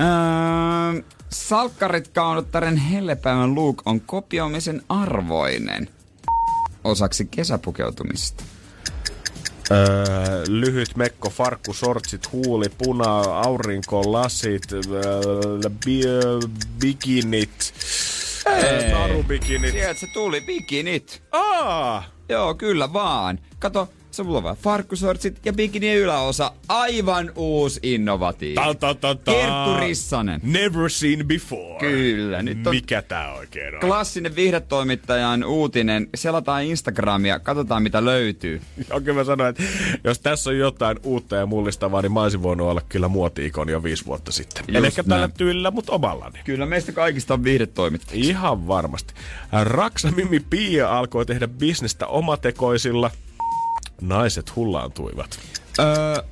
[0.00, 5.88] Öö, salkkarit kaunottaren hellepäivän look on kopioimisen arvoinen
[6.84, 8.44] osaksi kesäpukeutumista.
[9.72, 14.80] Öö, lyhyt mekko, farkku, sortsit, huuli, puna, aurinko, lasit, öö,
[15.84, 16.00] bi,
[16.80, 17.74] bikinit,
[18.48, 19.70] öö, narubikinit.
[19.70, 21.22] Sieltä se tuli, bikinit.
[21.32, 22.04] Aa!
[22.28, 23.38] Joo, kyllä vaan.
[23.58, 26.52] Kato, se mulla on vähän farkkusortsit ja bikini yläosa.
[26.68, 28.54] Aivan uusi innovatiivi.
[28.54, 29.32] Ta, ta, ta, ta.
[29.32, 30.40] Kerttu Rissanen.
[30.44, 31.78] Never seen before.
[31.80, 33.80] Kyllä, nyt on Mikä tää oikein on?
[33.80, 36.08] klassinen vihdetoimittajan uutinen.
[36.14, 38.60] Selataan Instagramia, katsotaan mitä löytyy.
[38.90, 39.62] Okei mä sanoin, että
[40.04, 43.82] jos tässä on jotain uutta ja mullistavaa, niin mä olisin voinut olla kyllä muoti-ikoni jo
[43.82, 44.64] viisi vuotta sitten.
[44.68, 46.38] Just ehkä tällä tyylillä, mutta omallani.
[46.44, 48.24] Kyllä meistä kaikista on viihdetoimittajia.
[48.24, 49.14] Ihan varmasti.
[49.64, 53.10] Raksa Mimmi Pia alkoi tehdä bisnestä omatekoisilla.
[54.00, 55.38] Naiset hullaantuivat.
[55.78, 56.22] Öö,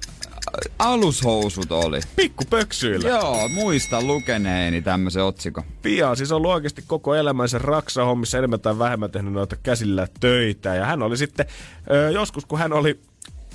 [0.79, 2.01] alushousut oli.
[2.17, 3.09] Pikku pöksyillä.
[3.09, 5.65] Joo, muista lukeneeni tämmöisen otsikon.
[5.83, 10.75] Pia on siis ollut oikeasti koko elämänsä raksahommissa enemmän tai vähemmän tehnyt noita käsillä töitä.
[10.75, 11.47] Ja hän oli sitten
[11.91, 13.01] ö, joskus, kun hän oli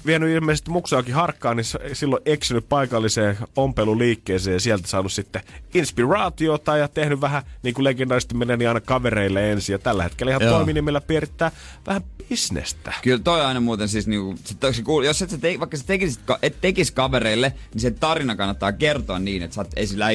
[0.05, 5.41] vienyt ilmeisesti muksuakin harkkaan, niin silloin eksynyt paikalliseen ompeluliikkeeseen ja sieltä saanut sitten
[5.75, 9.73] inspiraatiota ja tehnyt vähän niin kuin legendaarisesti menee niin aina kavereille ensin.
[9.73, 10.51] Ja tällä hetkellä ihan Joo.
[10.51, 11.51] toiminimellä pyörittää
[11.87, 12.93] vähän bisnestä.
[13.01, 15.83] Kyllä toi aina muuten siis niinku, se, se kuul, jos et sä te, vaikka sä
[15.87, 20.11] tekisit, et tekis kavereille, niin se tarina kannattaa kertoa niin, että sä oot, ei sillä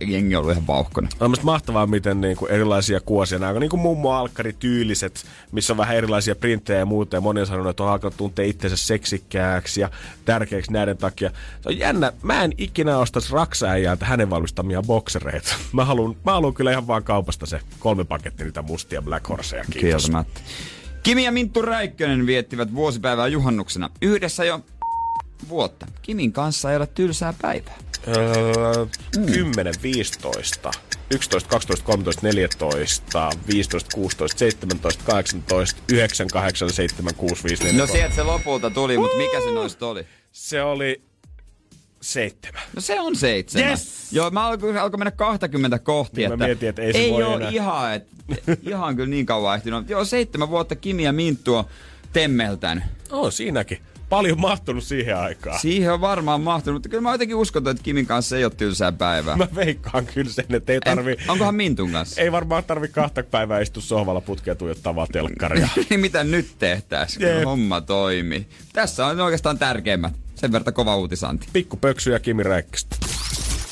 [0.00, 1.08] jengi ollut ihan vauhkona.
[1.20, 5.24] On mielestäni mahtavaa, miten niin kuin erilaisia kuosia, nämä on niin kuin mummo alkkari tyyliset,
[5.52, 7.16] missä on vähän erilaisia printtejä ja muuta.
[7.16, 9.90] Ja moni on sanonut, että on alkanut tuntea itsensä seksikkääksi ja
[10.24, 11.30] tärkeäksi näiden takia.
[11.60, 12.12] Se on jännä.
[12.22, 15.54] Mä en ikinä ostaisi raksaäijältä hänen valmistamia boksereita.
[15.72, 19.64] Mä haluan, mä haluan kyllä ihan vaan kaupasta se kolme paketti niitä mustia Black Horseja.
[19.64, 19.80] Kiitos.
[19.80, 20.40] Kieltämättä.
[21.02, 23.90] Kimi ja Minttu Räikkönen viettivät vuosipäivää juhannuksena.
[24.02, 24.60] Yhdessä jo
[25.48, 25.86] vuotta.
[26.02, 27.76] Kimin kanssa ei ole tylsää päivää.
[28.08, 28.86] Öö,
[29.26, 30.70] 10, 15,
[31.10, 37.86] 11, 12, 13, 14, 15, 16, 17, 18, 9, 8, 7, 6, 5, 4, No
[37.86, 40.06] sieltä se lopulta tuli, mutta mikä se noista oli?
[40.32, 41.02] Se oli
[42.00, 42.62] seitsemän.
[42.74, 43.68] No se on seitsemän.
[43.68, 44.08] Yes!
[44.12, 47.12] Joo, mä alkoin, alkoi mennä 20 kohti, Niin mä että, mietin, että ei se ei
[47.12, 47.50] voi ole enää.
[47.50, 48.06] ihan, et,
[48.70, 49.88] ihan kyllä niin kauan ehtinyt.
[49.88, 51.64] Joo, seitsemän vuotta Kimi ja Minttu on
[52.12, 52.84] temmeltänyt.
[53.10, 53.78] On siinäkin.
[54.08, 55.58] Paljon mahtunut siihen aikaan.
[55.60, 58.92] Siihen on varmaan mahtunut, mutta kyllä mä jotenkin uskon, että Kimin kanssa ei ole tylsää
[58.92, 59.36] päivää.
[59.36, 61.12] Mä veikkaan kyllä sen, että ei tarvi...
[61.12, 62.20] En, onkohan Mintun kanssa?
[62.20, 65.68] Ei varmaan tarvi kahta päivää istua sohvalla putkea tuijottavaa telkkaria.
[65.90, 68.46] niin mitä nyt tehtäisiin, kun homma toimii.
[68.72, 70.12] Tässä on oikeastaan tärkeimmät.
[70.40, 71.46] Sen verran kova uutisanti.
[71.52, 72.96] Pikku pöksy ja Kimi Räikköstä.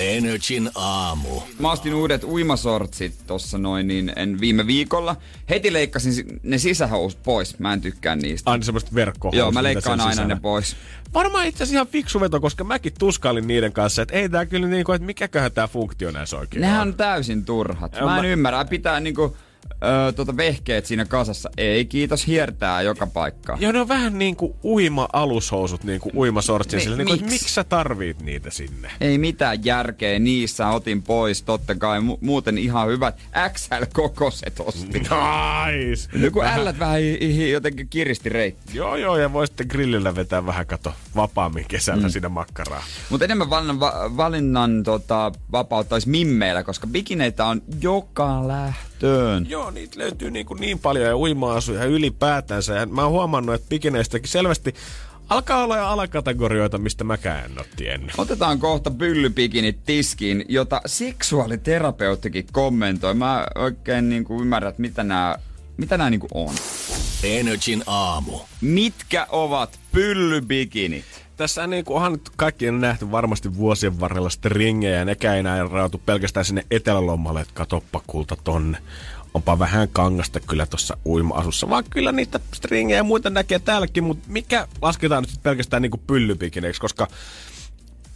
[0.01, 1.41] Energin aamu.
[1.59, 5.16] Mä ostin uudet uimasortsit tossa noin niin en viime viikolla.
[5.51, 7.59] Heti leikkasin si- ne sisähousut pois.
[7.59, 8.51] Mä en tykkää niistä.
[8.51, 9.39] Aina semmoista verkkohousua.
[9.39, 10.35] Joo, mä leikkaan aina sisällä.
[10.35, 10.77] ne pois.
[11.14, 14.66] Varmaan itse asiassa ihan fiksu veto, koska mäkin tuskailin niiden kanssa, että ei tää kyllä
[14.66, 16.89] niinku, että mikäköhän tää funktio näissä oikein Nehän on.
[16.89, 17.93] on täysin turhat.
[17.95, 18.64] Ja Mä en mä- ymmärrä.
[18.64, 19.37] Pitää niinku
[19.85, 21.51] öö, tota vehkeet siinä kasassa.
[21.57, 23.61] Ei, kiitos, hiertää joka paikkaan.
[23.61, 26.79] Joo, ne on vähän niin kuin uima-alushousut, niin kuin uimasortsin.
[26.79, 27.45] Niin, niin kuin, että miksi?
[27.45, 28.91] miksi sä tarvit niitä sinne?
[29.01, 31.99] Ei mitään järkeä niissä, otin pois, totta kai.
[31.99, 33.20] Mu- muuten ihan hyvät
[33.53, 35.03] XL-kokoset ostin.
[35.68, 36.09] Nice!
[36.12, 38.76] No kun ällät vähän hi- hi- jotenkin kiristi reikki.
[38.76, 42.11] Joo, joo, ja voi sitten grillillä vetää vähän kato vapaammin kesällä mm.
[42.11, 42.85] siinä makkaraa.
[43.11, 48.49] Mutta enemmän valinnan, va- valinnan tota, vapautta olisi mimmeillä, koska bikineitä on joka
[49.03, 49.51] lähtöön.
[49.51, 52.74] Joo, niitä löytyy niin, kuin niin paljon ja uima-asuja ylipäätänsä.
[52.74, 54.74] Ja mä oon huomannut, että bikineistäkin selvästi
[55.28, 58.11] alkaa olla jo alakategorioita, mistä mäkään en ole tiennyt.
[58.18, 63.14] Otetaan kohta pyllypikinit tiskiin, jota seksuaaliterapeuttikin kommentoi.
[63.14, 65.36] Mä oikein niin kuin ymmärrän, että mitä nämä
[65.76, 66.55] mitä nämä niinku on.
[67.24, 68.40] Energin aamu.
[68.61, 71.28] Mitkä ovat pyllybikinit?
[71.39, 75.68] Tässä niin kuin onhan kaikki on nähty varmasti vuosien varrella stringejä ja nekään ei enää
[75.68, 78.78] rautu pelkästään sinne etelälomalle, että katoppa kulta tonne.
[79.34, 84.24] Onpa vähän kangasta kyllä tuossa uima-asussa, vaan kyllä niitä stringejä ja muita näkee täälläkin, mutta
[84.28, 87.09] mikä lasketaan nyt pelkästään niin kuin pyllypikineiksi, koska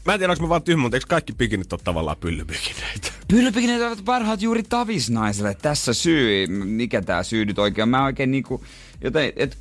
[0.04, 3.08] Mä en tiedä, onko mä vaan tyhmä, mutta eikö kaikki pikinit ole tavallaan pyllypikineitä?
[3.28, 5.56] Pyllypikineet ovat parhaat juuri tavisnaiselle.
[5.62, 7.88] Tässä syy, mikä tää syy nyt oikein.
[7.88, 8.64] Mä oikein niinku,
[9.04, 9.56] joten, et,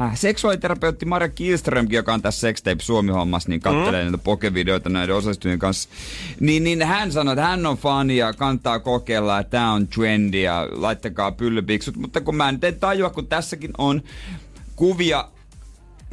[0.00, 4.10] äh, seksuaaliterapeutti Marja Kielströmkin, joka on tässä Sextape Suomi-hommassa, niin kattelee mm.
[4.10, 5.88] näitä pokevideoita näiden osallistujien kanssa.
[6.40, 10.42] Niin, niin hän sanoi, että hän on fani ja kantaa kokeilla, että tää on trendi
[10.42, 11.96] ja laittakaa pyllypiksut.
[11.96, 14.02] Mutta kun mä nyt en tajua, kun tässäkin on
[14.76, 15.28] kuvia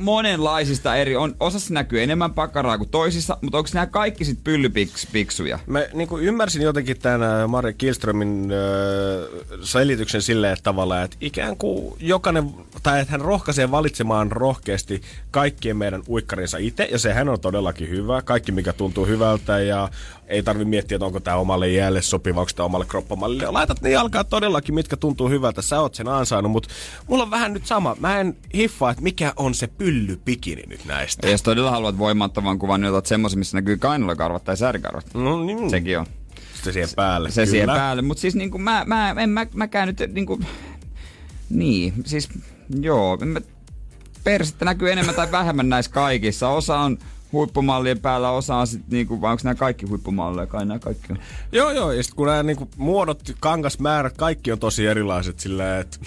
[0.02, 5.60] monenlaisista eri, on, osassa näkyy enemmän pakaraa kuin toisissa, mutta onko nämä kaikki sitten pyllypiksuja?
[5.68, 11.58] Mä niin ymmärsin jotenkin tämän äh, Marja Kielströmin äh, selityksen silleen että tavallaan, että ikään
[11.58, 12.49] kuin jokainen,
[12.84, 18.22] tai että hän rohkaisee valitsemaan rohkeasti kaikkien meidän uikkarinsa itse, ja sehän on todellakin hyvä.
[18.22, 19.89] Kaikki, mikä tuntuu hyvältä, ja
[20.32, 23.52] ei tarvi miettiä, että onko tämä omalle jäälle sopiva, onko tämä omalle kroppamallille.
[23.52, 25.62] Laitat ne jalkaa todellakin, mitkä tuntuu hyvältä.
[25.62, 26.70] Sä oot sen ansainnut, mutta
[27.08, 27.96] mulla on vähän nyt sama.
[28.00, 31.28] Mä en hiffaa, että mikä on se pyllypikini nyt näistä.
[31.28, 35.14] Ja jos todella haluat voimattavan kuvan, niin otat semmoisen, missä näkyy kainalokarvat tai särkarvat.
[35.14, 35.70] No niin.
[35.70, 36.06] Sekin on.
[36.54, 37.32] Sitten siihen päälle.
[37.32, 37.52] Se kyllä.
[37.52, 38.02] siihen päälle.
[38.02, 40.40] Mutta siis niinku mä, mä, en mä, mäkään nyt niinku...
[41.50, 42.30] Niin, siis
[42.82, 43.18] joo.
[43.18, 43.42] Mä,
[44.24, 46.50] persettä näkyy enemmän tai vähemmän näissä kaikissa.
[46.50, 46.98] Osa on
[47.32, 50.48] huippumallien päällä, osa on sit niinku, vai onko nämä kaikki huippumalleja?
[50.48, 51.20] Kai nämä kaikki on.
[51.52, 51.92] Joo, joo.
[51.92, 55.98] Ja sitten kun nämä niinku muodot, kangasmäärät, kaikki on tosi erilaiset sillä, että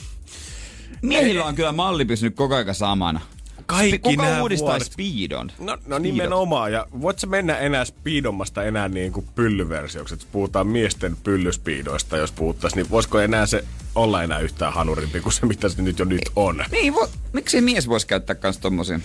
[1.04, 3.20] Miehillä on kyllä malli pysynyt koko ajan samana.
[3.66, 4.92] Kaikki Kuka nää uudistaa vuodet.
[4.92, 5.52] Speedon?
[5.58, 6.72] No, no nimenomaan.
[6.72, 12.32] Ja voit sä mennä enää speedommasta enää niin kuin pyllyversioksi, että puhutaan miesten pyllyspiidoista, jos
[12.32, 13.64] puhuttaisiin, niin voisiko enää se
[13.94, 16.64] olla enää yhtään hanurimpi kuin se, mitä se nyt jo nyt on?
[16.70, 19.00] Niin, vo, miksi mies voisi käyttää kans tommosia?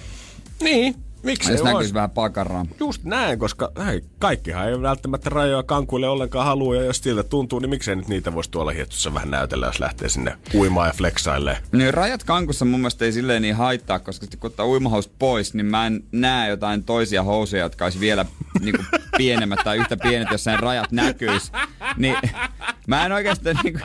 [0.61, 1.93] Niin, miksi näkyisi vois?
[1.93, 2.65] vähän pakaraa.
[2.79, 7.59] Just näin, koska hei, kaikkihan ei välttämättä rajoja kankuille ollenkaan halua, ja jos siltä tuntuu,
[7.59, 11.57] niin miksei nyt niitä voisi tuolla hietsussa vähän näytellä, jos lähtee sinne uimaan ja flexailee.
[11.71, 15.53] Niin rajat kankussa mun mielestä ei silleen niin haittaa, koska sitten kun ottaa uimahousut pois,
[15.53, 18.25] niin mä en näe jotain toisia housuja, jotka olisi vielä
[18.59, 18.83] niinku
[19.17, 21.51] pienemmät tai yhtä pienet, jos sen rajat näkyis.
[21.97, 22.15] Niin
[22.87, 23.79] mä en oikeastaan niinku,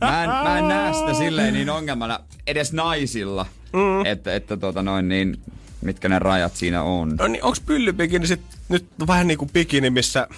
[0.00, 4.06] mä en, mä en näe sitä silleen niin ongelmana edes naisilla, mm.
[4.06, 5.40] että, että tota noin niin,
[5.80, 7.16] mitkä ne rajat siinä on.
[7.18, 10.28] No niin, onks pyllypikini sit nyt vähän niinku bikini, missä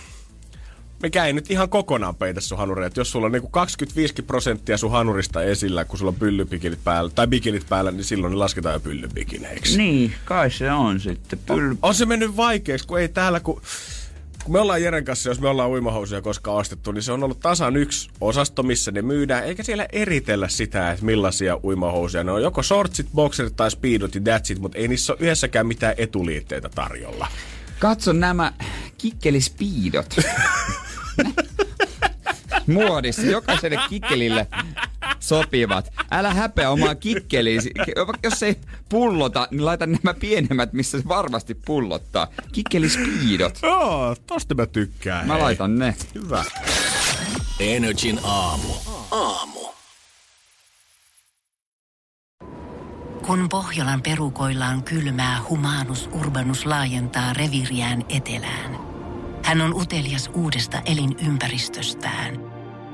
[1.02, 2.86] mikä ei nyt ihan kokonaan peitä sun hanuria.
[2.86, 7.10] Et jos sulla on niinku 25 prosenttia sun hanurista esillä, kun sulla on pyllypikinit päällä,
[7.14, 9.76] tai bikinit päällä, niin silloin ne lasketaan jo pyllypikineiksi.
[9.78, 11.38] Niin, kai se on sitten.
[11.50, 13.62] Pyl- On se mennyt vaikeaksi, kun ei täällä, kun,
[14.44, 17.40] kun me ollaan Jeren kanssa, jos me ollaan uimahousuja koskaan ostettu, niin se on ollut
[17.40, 22.42] tasan yksi osasto, missä ne myydään, eikä siellä eritellä sitä, että millaisia uimahousuja ne on.
[22.42, 26.68] Joko shortsit, boxerit tai speedot ja that's it, mutta ei niissä ole yhdessäkään mitään etuliitteitä
[26.68, 27.26] tarjolla.
[27.78, 28.52] Katso nämä
[28.98, 30.16] kikkelispiidot.
[32.72, 34.46] Muodissa, jokaiselle kikkelille
[35.20, 35.92] sopivat.
[36.10, 37.70] Älä häpeä omaa kikkeliisi.
[38.22, 38.56] Jos ei
[38.88, 42.28] pullota, niin laita nämä pienemmät, missä se varmasti pullottaa.
[42.52, 43.58] Kikkelispiidot.
[43.62, 45.26] Joo, tosta mä tykkään.
[45.26, 45.42] Mä hei.
[45.42, 45.94] laitan ne.
[46.14, 46.44] Hyvä.
[47.60, 48.68] Energin aamu.
[49.10, 49.60] Aamu.
[53.26, 58.78] Kun Pohjolan perukoillaan kylmää, humanus urbanus laajentaa reviriään etelään.
[59.44, 62.49] Hän on utelias uudesta elinympäristöstään.